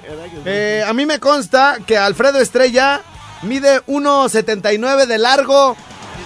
Eh, 0.46 0.84
a 0.88 0.94
mí 0.94 1.06
me 1.08 1.20
consta 1.20 1.80
que 1.88 1.98
Alfredo 1.98 2.40
Estrella 2.40 3.02
mide 3.42 3.82
1.79 3.88 5.08
de 5.08 5.18
largo, 5.18 5.76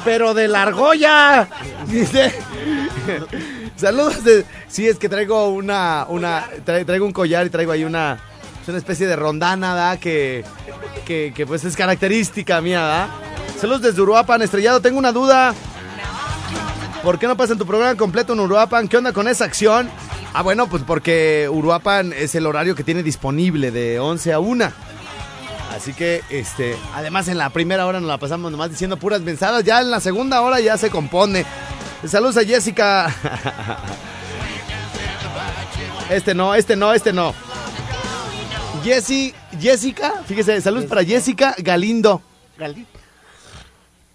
pero 0.03 0.33
de 0.33 0.49
largoya. 0.49 1.47
Dice. 1.87 2.33
Saludos. 3.75 4.23
De... 4.23 4.45
Sí, 4.67 4.87
es 4.87 4.97
que 4.99 5.07
traigo 5.09 5.49
una, 5.49 6.05
una, 6.09 6.45
tra- 6.65 6.85
traigo 6.85 7.05
un 7.05 7.13
collar 7.13 7.45
y 7.45 7.49
traigo 7.49 7.71
ahí 7.71 7.83
una, 7.85 8.19
es 8.61 8.67
una 8.67 8.77
especie 8.77 9.07
de 9.07 9.15
rondana, 9.15 9.73
¿verdad? 9.73 9.99
Que, 9.99 10.43
que, 11.05 11.45
pues 11.47 11.63
es 11.63 11.75
característica 11.75 12.61
mía, 12.61 12.81
¿verdad? 12.81 13.07
Saludos 13.59 13.81
desde 13.81 14.01
Uruapan, 14.01 14.41
Estrellado. 14.41 14.81
Tengo 14.81 14.99
una 14.99 15.11
duda. 15.11 15.53
¿Por 17.03 17.17
qué 17.17 17.27
no 17.27 17.37
pasan 17.37 17.57
tu 17.57 17.65
programa 17.65 17.95
completo 17.95 18.33
en 18.33 18.41
Uruapan? 18.41 18.87
¿Qué 18.87 18.97
onda 18.97 19.13
con 19.13 19.27
esa 19.27 19.45
acción? 19.45 19.89
Ah, 20.33 20.43
bueno, 20.43 20.67
pues 20.67 20.83
porque 20.83 21.49
Uruapan 21.51 22.13
es 22.13 22.35
el 22.35 22.45
horario 22.45 22.75
que 22.75 22.83
tiene 22.83 23.03
disponible 23.03 23.71
de 23.71 23.99
11 23.99 24.33
a 24.33 24.39
1. 24.39 24.71
Así 25.75 25.93
que, 25.93 26.23
este, 26.29 26.75
además 26.93 27.27
en 27.29 27.37
la 27.37 27.49
primera 27.51 27.85
hora 27.85 27.99
nos 27.99 28.09
la 28.09 28.17
pasamos 28.17 28.51
nomás 28.51 28.69
diciendo 28.69 28.97
puras 28.97 29.21
mensadas. 29.21 29.63
Ya 29.63 29.81
en 29.81 29.89
la 29.89 29.99
segunda 29.99 30.41
hora 30.41 30.59
ya 30.59 30.77
se 30.77 30.89
compone. 30.89 31.45
Saludos 32.05 32.37
a 32.37 32.43
Jessica. 32.43 33.13
Este 36.09 36.33
no, 36.33 36.55
este 36.55 36.75
no, 36.75 36.91
este 36.91 37.13
no. 37.13 37.35
Jessy, 38.83 39.33
Jessica, 39.59 40.13
fíjese, 40.25 40.61
saludos 40.61 40.85
para 40.85 41.03
Jessica 41.03 41.55
Galindo. 41.57 42.21
Gali. 42.57 42.85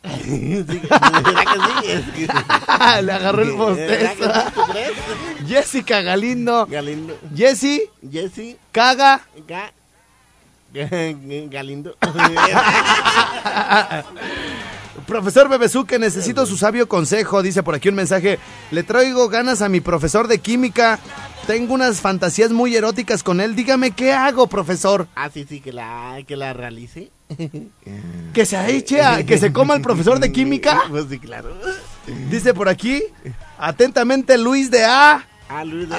Sí, 0.05 0.63
¿verdad 0.67 1.45
que 1.81 1.87
sí? 1.87 1.91
Es 1.91 2.05
que- 2.13 3.03
Le 3.03 3.13
agarró 3.13 3.43
el 3.43 3.53
¿Verdad 3.57 4.15
que 4.17 4.27
bostezo. 4.27 5.47
Jessica 5.49 6.03
Galindo. 6.03 6.67
Galindo. 6.67 7.17
Jessy, 7.35 7.83
Jesse. 8.13 8.57
caga. 8.71 9.23
Ga. 9.49 9.73
Galindo. 11.51 11.97
Profesor 15.07 15.49
Bebezuque, 15.49 15.99
necesito 15.99 16.45
su 16.47 16.57
sabio 16.57 16.89
consejo. 16.89 17.43
Dice 17.43 17.63
por 17.63 17.75
aquí 17.75 17.89
un 17.89 17.95
mensaje. 17.95 18.39
Le 18.71 18.83
traigo 18.83 19.29
ganas 19.29 19.63
a 19.63 19.69
mi 19.69 19.81
profesor 19.81 20.29
de 20.29 20.39
química. 20.39 20.99
Tengo 21.47 21.75
unas 21.75 22.01
fantasías 22.01 22.51
muy 22.53 22.75
eróticas 22.75 23.23
con 23.23 23.39
él. 23.41 23.55
Dígame 23.55 23.91
qué 23.91 24.15
hago, 24.15 24.47
profesor. 24.47 25.09
Ah, 25.15 25.29
sí, 25.33 25.45
sí, 25.47 25.61
que 25.61 25.75
la, 25.75 26.19
que 26.27 26.37
la 26.37 26.53
realice. 26.55 27.11
Que 28.33 28.47
se 28.47 28.75
eche 28.75 29.01
a, 29.01 29.25
que 29.25 29.39
se 29.39 29.53
coma 29.53 29.75
el 29.75 29.83
profesor 29.83 30.19
de 30.19 30.33
química. 30.33 30.85
Pues 30.91 31.05
sí, 31.09 31.19
claro. 31.19 31.55
Dice 32.31 32.55
por 32.55 32.69
aquí. 32.69 33.03
Atentamente, 33.59 34.39
Luis 34.39 34.71
de 34.71 34.85
A. 34.85 35.27
Ah, 35.49 35.65
Luis. 35.65 35.89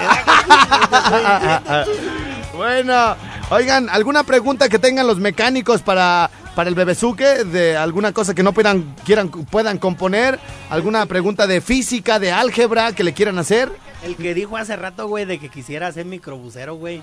Bueno, 2.55 3.17
oigan, 3.49 3.89
¿alguna 3.89 4.23
pregunta 4.23 4.69
que 4.69 4.79
tengan 4.79 5.07
los 5.07 5.17
mecánicos 5.19 5.81
para, 5.81 6.31
para 6.55 6.69
el 6.69 6.75
bebezuque? 6.75 7.43
De 7.43 7.75
alguna 7.75 8.13
cosa 8.13 8.33
que 8.33 8.43
no 8.43 8.53
puedan, 8.53 8.95
quieran, 9.03 9.29
puedan 9.29 9.77
componer. 9.77 10.39
¿Alguna 10.69 11.05
pregunta 11.05 11.45
de 11.47 11.59
física, 11.59 12.17
de 12.17 12.31
álgebra 12.31 12.93
que 12.93 13.03
le 13.03 13.13
quieran 13.13 13.37
hacer? 13.37 13.69
El 14.05 14.15
que 14.15 14.33
dijo 14.33 14.55
hace 14.55 14.75
rato, 14.75 15.07
güey, 15.07 15.25
de 15.25 15.39
que 15.39 15.49
quisiera 15.49 15.91
ser 15.91 16.05
microbusero, 16.05 16.75
güey. 16.75 17.01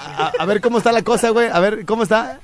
A, 0.00 0.32
a 0.38 0.44
ver 0.46 0.60
cómo 0.60 0.78
está 0.78 0.90
la 0.92 1.02
cosa, 1.02 1.30
güey. 1.30 1.48
A 1.52 1.60
ver, 1.60 1.84
¿cómo 1.84 2.02
está? 2.02 2.40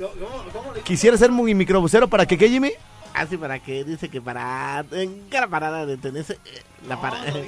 Quisiera 0.85 1.17
ser 1.17 1.31
muy 1.33 1.55
microbusero 1.55 2.07
para 2.09 2.27
que, 2.27 2.37
¿qué, 2.39 2.49
Jimmy? 2.49 2.73
Así 3.15 3.37
para 3.37 3.59
que 3.59 3.83
dice 3.85 4.09
que 4.11 4.21
para 4.21 4.85
en 4.93 5.25
cada 5.31 5.49
parada 5.49 5.87
detenerse 5.87 6.35
eh, 6.35 6.63
la 6.87 7.01
para 7.01 7.17
Ah, 7.17 7.25
sí, 7.33 7.41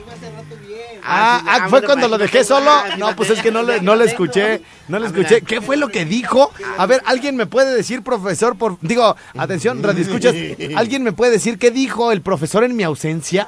ah, 1.05 1.42
ah, 1.46 1.59
fue 1.61 1.68
bueno, 1.68 1.87
cuando 1.87 2.09
lo 2.09 2.18
dejé 2.18 2.42
solo. 2.42 2.70
ah, 2.70 2.96
No, 2.98 3.14
pues 3.14 3.31
es 3.31 3.40
que 3.40 3.53
no 3.53 3.62
le, 3.62 3.81
no 3.81 3.94
le 3.94 4.07
escuché. 4.07 4.62
No 4.88 4.98
le 4.98 5.07
Ah, 5.07 5.09
escuché. 5.11 5.42
¿Qué 5.42 5.61
fue 5.61 5.76
lo 5.76 5.88
que 5.88 6.05
dijo? 6.07 6.50
A 6.79 6.87
ver, 6.87 7.03
¿alguien 7.05 7.37
me 7.37 7.46
puede 7.46 7.72
decir, 7.74 8.03
profesor? 8.03 8.57
Por, 8.57 8.79
digo, 8.81 9.14
atención, 9.37 9.81
radio 9.83 10.03
escuchas. 10.03 10.35
¿Alguien 10.76 11.05
me 11.05 11.12
puede 11.12 11.33
decir 11.33 11.59
qué 11.59 11.70
dijo 11.70 12.11
el 12.11 12.22
profesor 12.22 12.64
en 12.64 12.74
mi 12.74 12.83
ausencia? 12.83 13.46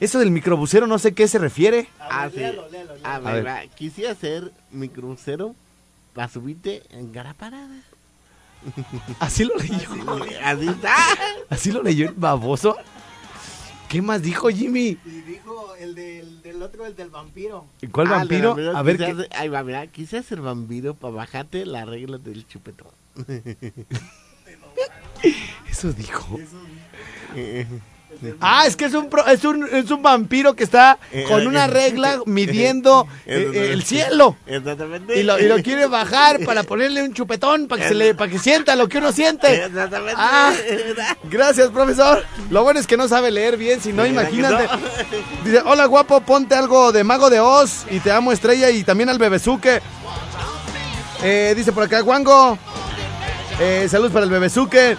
Eso 0.00 0.18
del 0.18 0.30
microbusero 0.30 0.86
no 0.86 0.98
sé 0.98 1.14
qué 1.14 1.26
se 1.28 1.38
refiere. 1.38 1.88
Ah, 2.00 2.28
sí. 2.34 2.42
A 3.02 3.14
A 3.16 3.18
ver, 3.20 3.34
ver. 3.34 3.46
va, 3.46 3.66
quisiera 3.74 4.14
ser 4.14 4.52
microbusero 4.70 5.54
para 6.14 6.28
subirte 6.28 6.82
en 6.90 7.10
cada 7.12 7.34
parada. 7.34 7.76
Así 9.20 9.44
lo 9.44 9.54
leyó. 9.56 9.88
Así 10.42 10.68
está. 10.68 10.94
Así 11.50 11.70
lo 11.72 11.82
leyó 11.82 12.08
el 12.08 12.14
baboso. 12.14 12.76
¿Qué 13.88 14.00
más 14.02 14.22
dijo 14.22 14.48
Jimmy? 14.48 14.98
Y 15.04 15.10
dijo 15.26 15.74
el 15.76 15.94
del, 15.94 16.42
del 16.42 16.62
otro, 16.62 16.84
el 16.86 16.96
del 16.96 17.10
vampiro. 17.10 17.66
¿Cuál 17.92 18.08
Ah, 18.08 18.10
vampiro? 18.18 18.56
A 18.76 18.82
ver, 18.82 18.96
quisiera 18.96 19.16
¿qué- 19.22 19.28
ser- 19.28 19.36
Ahí 19.40 19.48
va, 19.48 19.62
mira, 19.62 19.86
quisiera 19.86 20.24
ser 20.24 20.40
vampiro 20.40 20.94
para 20.94 21.14
bajarte 21.14 21.64
la 21.66 21.84
regla 21.84 22.18
del 22.18 22.46
chupetón. 22.48 22.88
eso 25.70 25.92
dijo. 25.92 26.38
Ah, 28.40 28.64
es 28.66 28.76
que 28.76 28.84
es 28.86 28.94
un, 28.94 29.08
pro- 29.10 29.26
es 29.26 29.44
un, 29.44 29.66
es 29.72 29.90
un 29.90 30.02
vampiro 30.02 30.54
que 30.54 30.64
está 30.64 30.98
con 31.28 31.46
una 31.46 31.66
regla 31.66 32.20
midiendo 32.26 33.06
eh, 33.26 33.50
eh, 33.52 33.70
el 33.72 33.82
cielo. 33.84 34.36
Exactamente. 34.46 35.18
Y 35.18 35.22
lo, 35.22 35.38
y 35.38 35.46
lo 35.48 35.56
quiere 35.62 35.86
bajar 35.86 36.40
para 36.44 36.62
ponerle 36.62 37.02
un 37.02 37.12
chupetón 37.14 37.66
para 37.68 37.82
que 37.82 37.88
se 37.88 37.94
le, 37.94 38.14
para 38.14 38.30
que 38.30 38.38
sienta 38.38 38.76
lo 38.76 38.88
que 38.88 38.98
uno 38.98 39.12
siente. 39.12 39.64
Exactamente. 39.64 40.14
Ah, 40.16 40.52
gracias, 41.24 41.68
profesor. 41.70 42.24
Lo 42.50 42.62
bueno 42.62 42.80
es 42.80 42.86
que 42.86 42.96
no 42.96 43.08
sabe 43.08 43.30
leer 43.30 43.56
bien, 43.56 43.80
si 43.80 43.92
no, 43.92 44.02
¿Verdad 44.02 44.28
que 44.28 44.36
imagínate. 44.36 44.68
Dice, 45.44 45.62
hola 45.64 45.86
guapo, 45.86 46.20
ponte 46.20 46.54
algo 46.54 46.92
de 46.92 47.04
Mago 47.04 47.30
de 47.30 47.40
Oz 47.40 47.84
y 47.90 48.00
te 48.00 48.10
amo 48.12 48.32
estrella 48.32 48.70
y 48.70 48.84
también 48.84 49.08
al 49.08 49.18
bebezuque. 49.18 49.80
Eh, 51.22 51.54
dice 51.56 51.72
por 51.72 51.84
acá, 51.84 52.02
Juango. 52.02 52.58
Eh, 53.60 53.86
saludos 53.90 54.12
para 54.12 54.24
el 54.24 54.30
bebezuque. 54.30 54.96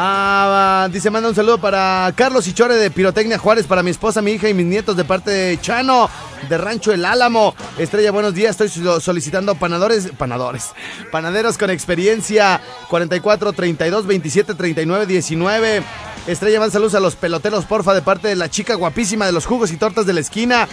Ah, 0.00 0.88
dice, 0.92 1.10
manda 1.10 1.28
un 1.28 1.34
saludo 1.34 1.58
para 1.58 2.12
Carlos 2.14 2.46
Ichore 2.46 2.76
de 2.76 2.88
Pirotecnia 2.88 3.36
Juárez, 3.36 3.66
para 3.66 3.82
mi 3.82 3.90
esposa, 3.90 4.22
mi 4.22 4.30
hija 4.30 4.48
y 4.48 4.54
mis 4.54 4.64
nietos 4.64 4.96
de 4.96 5.04
parte 5.04 5.32
de 5.32 5.60
Chano, 5.60 6.08
de 6.48 6.56
Rancho 6.56 6.92
El 6.92 7.04
Álamo. 7.04 7.52
Estrella, 7.78 8.12
buenos 8.12 8.32
días, 8.32 8.52
estoy 8.52 8.68
so- 8.68 9.00
solicitando 9.00 9.56
panadores, 9.56 10.10
panadores, 10.16 10.66
panaderos 11.10 11.58
con 11.58 11.70
experiencia, 11.70 12.60
44, 12.88 13.52
32, 13.52 14.06
27, 14.06 14.54
39, 14.54 15.06
19. 15.06 15.82
Estrella, 16.28 16.60
más 16.60 16.70
saludos 16.72 16.94
a 16.94 17.00
los 17.00 17.16
peloteros, 17.16 17.64
porfa, 17.64 17.92
de 17.92 18.02
parte 18.02 18.28
de 18.28 18.36
la 18.36 18.48
chica 18.48 18.74
guapísima 18.76 19.26
de 19.26 19.32
los 19.32 19.46
jugos 19.46 19.72
y 19.72 19.78
tortas 19.78 20.06
de 20.06 20.12
la 20.12 20.20
esquina. 20.20 20.68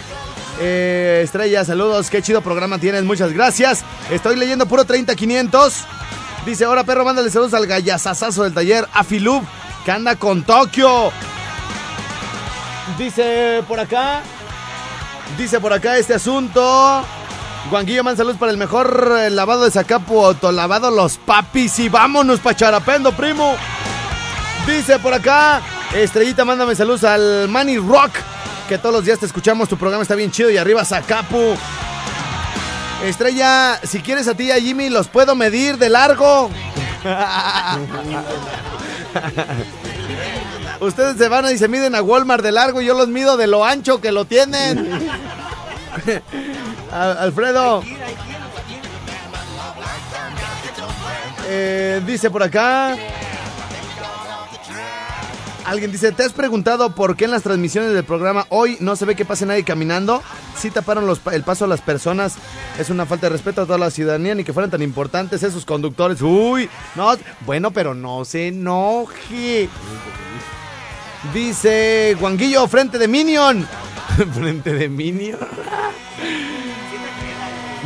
Eh, 0.60 1.22
Estrella, 1.24 1.64
saludos, 1.64 2.10
qué 2.10 2.22
chido 2.22 2.42
programa 2.42 2.78
tienes, 2.78 3.02
muchas 3.02 3.32
gracias. 3.32 3.82
Estoy 4.08 4.36
leyendo 4.36 4.66
puro 4.66 4.84
30-500. 4.84 5.72
Dice, 6.46 6.64
ahora 6.64 6.84
perro, 6.84 7.04
mándale 7.04 7.28
saludos 7.28 7.54
al 7.54 7.66
gallazazazo 7.66 8.44
del 8.44 8.54
taller, 8.54 8.86
Afilub, 8.94 9.42
que 9.84 9.90
anda 9.90 10.14
con 10.14 10.44
Tokio. 10.44 11.10
Dice 12.96 13.64
por 13.66 13.80
acá, 13.80 14.22
dice 15.36 15.58
por 15.58 15.72
acá 15.72 15.98
este 15.98 16.14
asunto. 16.14 17.04
Juanquillo, 17.68 18.04
man, 18.04 18.16
saludos 18.16 18.36
para 18.38 18.52
el 18.52 18.58
mejor 18.58 19.16
eh, 19.18 19.30
lavado 19.30 19.64
de 19.64 19.72
Zacapu, 19.72 20.24
autolavado 20.24 20.88
Los 20.92 21.18
Papis. 21.18 21.80
Y 21.80 21.88
vámonos 21.88 22.38
pa' 22.38 22.54
Charapendo, 22.54 23.10
primo. 23.10 23.56
Dice 24.68 25.00
por 25.00 25.14
acá, 25.14 25.60
Estrellita, 25.94 26.44
mándame 26.44 26.76
saludos 26.76 27.02
al 27.02 27.48
Manny 27.48 27.78
Rock, 27.78 28.12
que 28.68 28.78
todos 28.78 28.94
los 28.94 29.04
días 29.04 29.18
te 29.18 29.26
escuchamos, 29.26 29.68
tu 29.68 29.76
programa 29.76 30.02
está 30.02 30.14
bien 30.14 30.30
chido 30.30 30.48
y 30.48 30.58
arriba 30.58 30.84
Zacapu. 30.84 31.56
Estrella, 33.04 33.78
si 33.82 34.00
quieres 34.00 34.26
a 34.28 34.34
ti 34.34 34.44
y 34.44 34.50
a 34.50 34.56
Jimmy, 34.56 34.88
los 34.88 35.08
puedo 35.08 35.34
medir 35.34 35.78
de 35.78 35.88
largo. 35.88 36.50
Ustedes 40.80 41.16
se 41.16 41.28
van 41.28 41.52
y 41.52 41.58
se 41.58 41.68
miden 41.68 41.94
a 41.94 42.02
Walmart 42.02 42.42
de 42.42 42.52
largo 42.52 42.80
y 42.80 42.86
yo 42.86 42.94
los 42.94 43.08
mido 43.08 43.36
de 43.36 43.46
lo 43.46 43.64
ancho 43.64 44.00
que 44.00 44.12
lo 44.12 44.24
tienen. 44.24 45.08
Alfredo. 46.92 47.82
Eh, 51.48 52.02
dice 52.06 52.30
por 52.30 52.42
acá. 52.42 52.96
Alguien 55.66 55.90
dice, 55.90 56.12
¿te 56.12 56.22
has 56.22 56.32
preguntado 56.32 56.94
por 56.94 57.16
qué 57.16 57.24
en 57.24 57.32
las 57.32 57.42
transmisiones 57.42 57.92
del 57.92 58.04
programa 58.04 58.46
hoy 58.50 58.76
no 58.78 58.94
se 58.94 59.04
ve 59.04 59.16
que 59.16 59.24
pase 59.24 59.46
nadie 59.46 59.64
caminando? 59.64 60.22
Sí 60.56 60.70
taparon 60.70 61.12
el 61.32 61.42
paso 61.42 61.64
a 61.64 61.68
las 61.68 61.80
personas. 61.80 62.36
Es 62.78 62.88
una 62.88 63.04
falta 63.04 63.26
de 63.26 63.32
respeto 63.32 63.62
a 63.62 63.66
toda 63.66 63.76
la 63.76 63.90
ciudadanía, 63.90 64.36
ni 64.36 64.44
que 64.44 64.52
fueran 64.52 64.70
tan 64.70 64.82
importantes 64.82 65.42
esos 65.42 65.64
conductores. 65.64 66.22
Uy, 66.22 66.70
no, 66.94 67.12
bueno, 67.44 67.72
pero 67.72 67.94
no 67.94 68.24
se 68.24 68.48
enoje. 68.48 69.68
Dice 71.34 72.16
Guanguillo, 72.20 72.68
frente 72.68 72.96
de 72.96 73.08
Minion. 73.08 73.66
frente 74.34 74.72
de 74.72 74.88
Minion. 74.88 75.38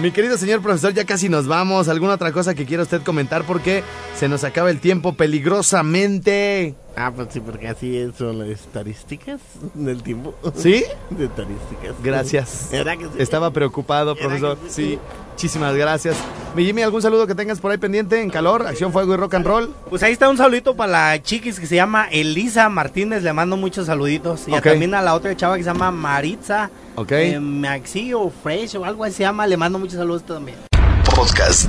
Mi 0.00 0.12
querido 0.12 0.38
señor 0.38 0.62
profesor, 0.62 0.94
ya 0.94 1.04
casi 1.04 1.28
nos 1.28 1.46
vamos. 1.46 1.88
¿Alguna 1.88 2.14
otra 2.14 2.32
cosa 2.32 2.54
que 2.54 2.64
quiera 2.64 2.82
usted 2.82 3.02
comentar? 3.02 3.44
Porque 3.44 3.82
se 4.18 4.28
nos 4.28 4.44
acaba 4.44 4.70
el 4.70 4.80
tiempo 4.80 5.14
peligrosamente. 5.14 6.74
Ah, 6.96 7.12
pues 7.14 7.28
sí, 7.30 7.40
porque 7.40 7.68
así 7.68 7.96
es, 7.96 8.16
son 8.16 8.38
las 8.38 8.48
estadísticas 8.48 9.40
del 9.74 10.02
tiempo. 10.02 10.34
¿Sí? 10.56 10.84
De 11.10 11.26
estadísticas. 11.26 11.94
Gracias. 12.02 12.68
¿Verdad 12.72 12.98
que 12.98 13.04
sí? 13.04 13.10
Estaba 13.18 13.50
preocupado, 13.52 14.14
¿Verdad 14.14 14.28
profesor. 14.28 14.58
que 14.58 14.70
Sí, 14.70 14.98
muchísimas 15.32 15.74
gracias. 15.76 16.16
Mi 16.56 16.64
Jimmy, 16.64 16.82
¿algún 16.82 17.00
saludo 17.00 17.26
que 17.28 17.34
tengas 17.36 17.60
por 17.60 17.70
ahí 17.70 17.78
pendiente 17.78 18.20
en 18.20 18.28
calor, 18.28 18.66
acción, 18.66 18.92
fuego 18.92 19.14
y 19.14 19.16
rock 19.16 19.34
and 19.34 19.46
roll? 19.46 19.74
Pues 19.88 20.02
ahí 20.02 20.12
está 20.12 20.28
un 20.28 20.36
saludito 20.36 20.74
para 20.76 20.90
la 21.12 21.22
chiquis 21.22 21.60
que 21.60 21.66
se 21.66 21.76
llama 21.76 22.08
Elisa 22.10 22.68
Martínez, 22.68 23.22
le 23.22 23.32
mando 23.32 23.56
muchos 23.56 23.86
saluditos. 23.86 24.48
Y 24.48 24.60
también 24.60 24.94
a 24.94 25.00
la 25.00 25.14
otra 25.14 25.34
chava 25.36 25.56
que 25.56 25.62
se 25.62 25.70
llama 25.70 25.90
Maritza 25.92 26.70
Ok. 26.96 27.12
eh, 27.12 27.38
Maxi 27.40 28.12
o 28.12 28.30
Fresh 28.42 28.74
o 28.76 28.84
algo 28.84 29.04
así 29.04 29.14
se 29.16 29.22
llama, 29.22 29.46
le 29.46 29.56
mando 29.56 29.78
muchos 29.78 29.94
saludos 29.96 30.24
también. 30.24 30.58
Podcast. 31.14 31.68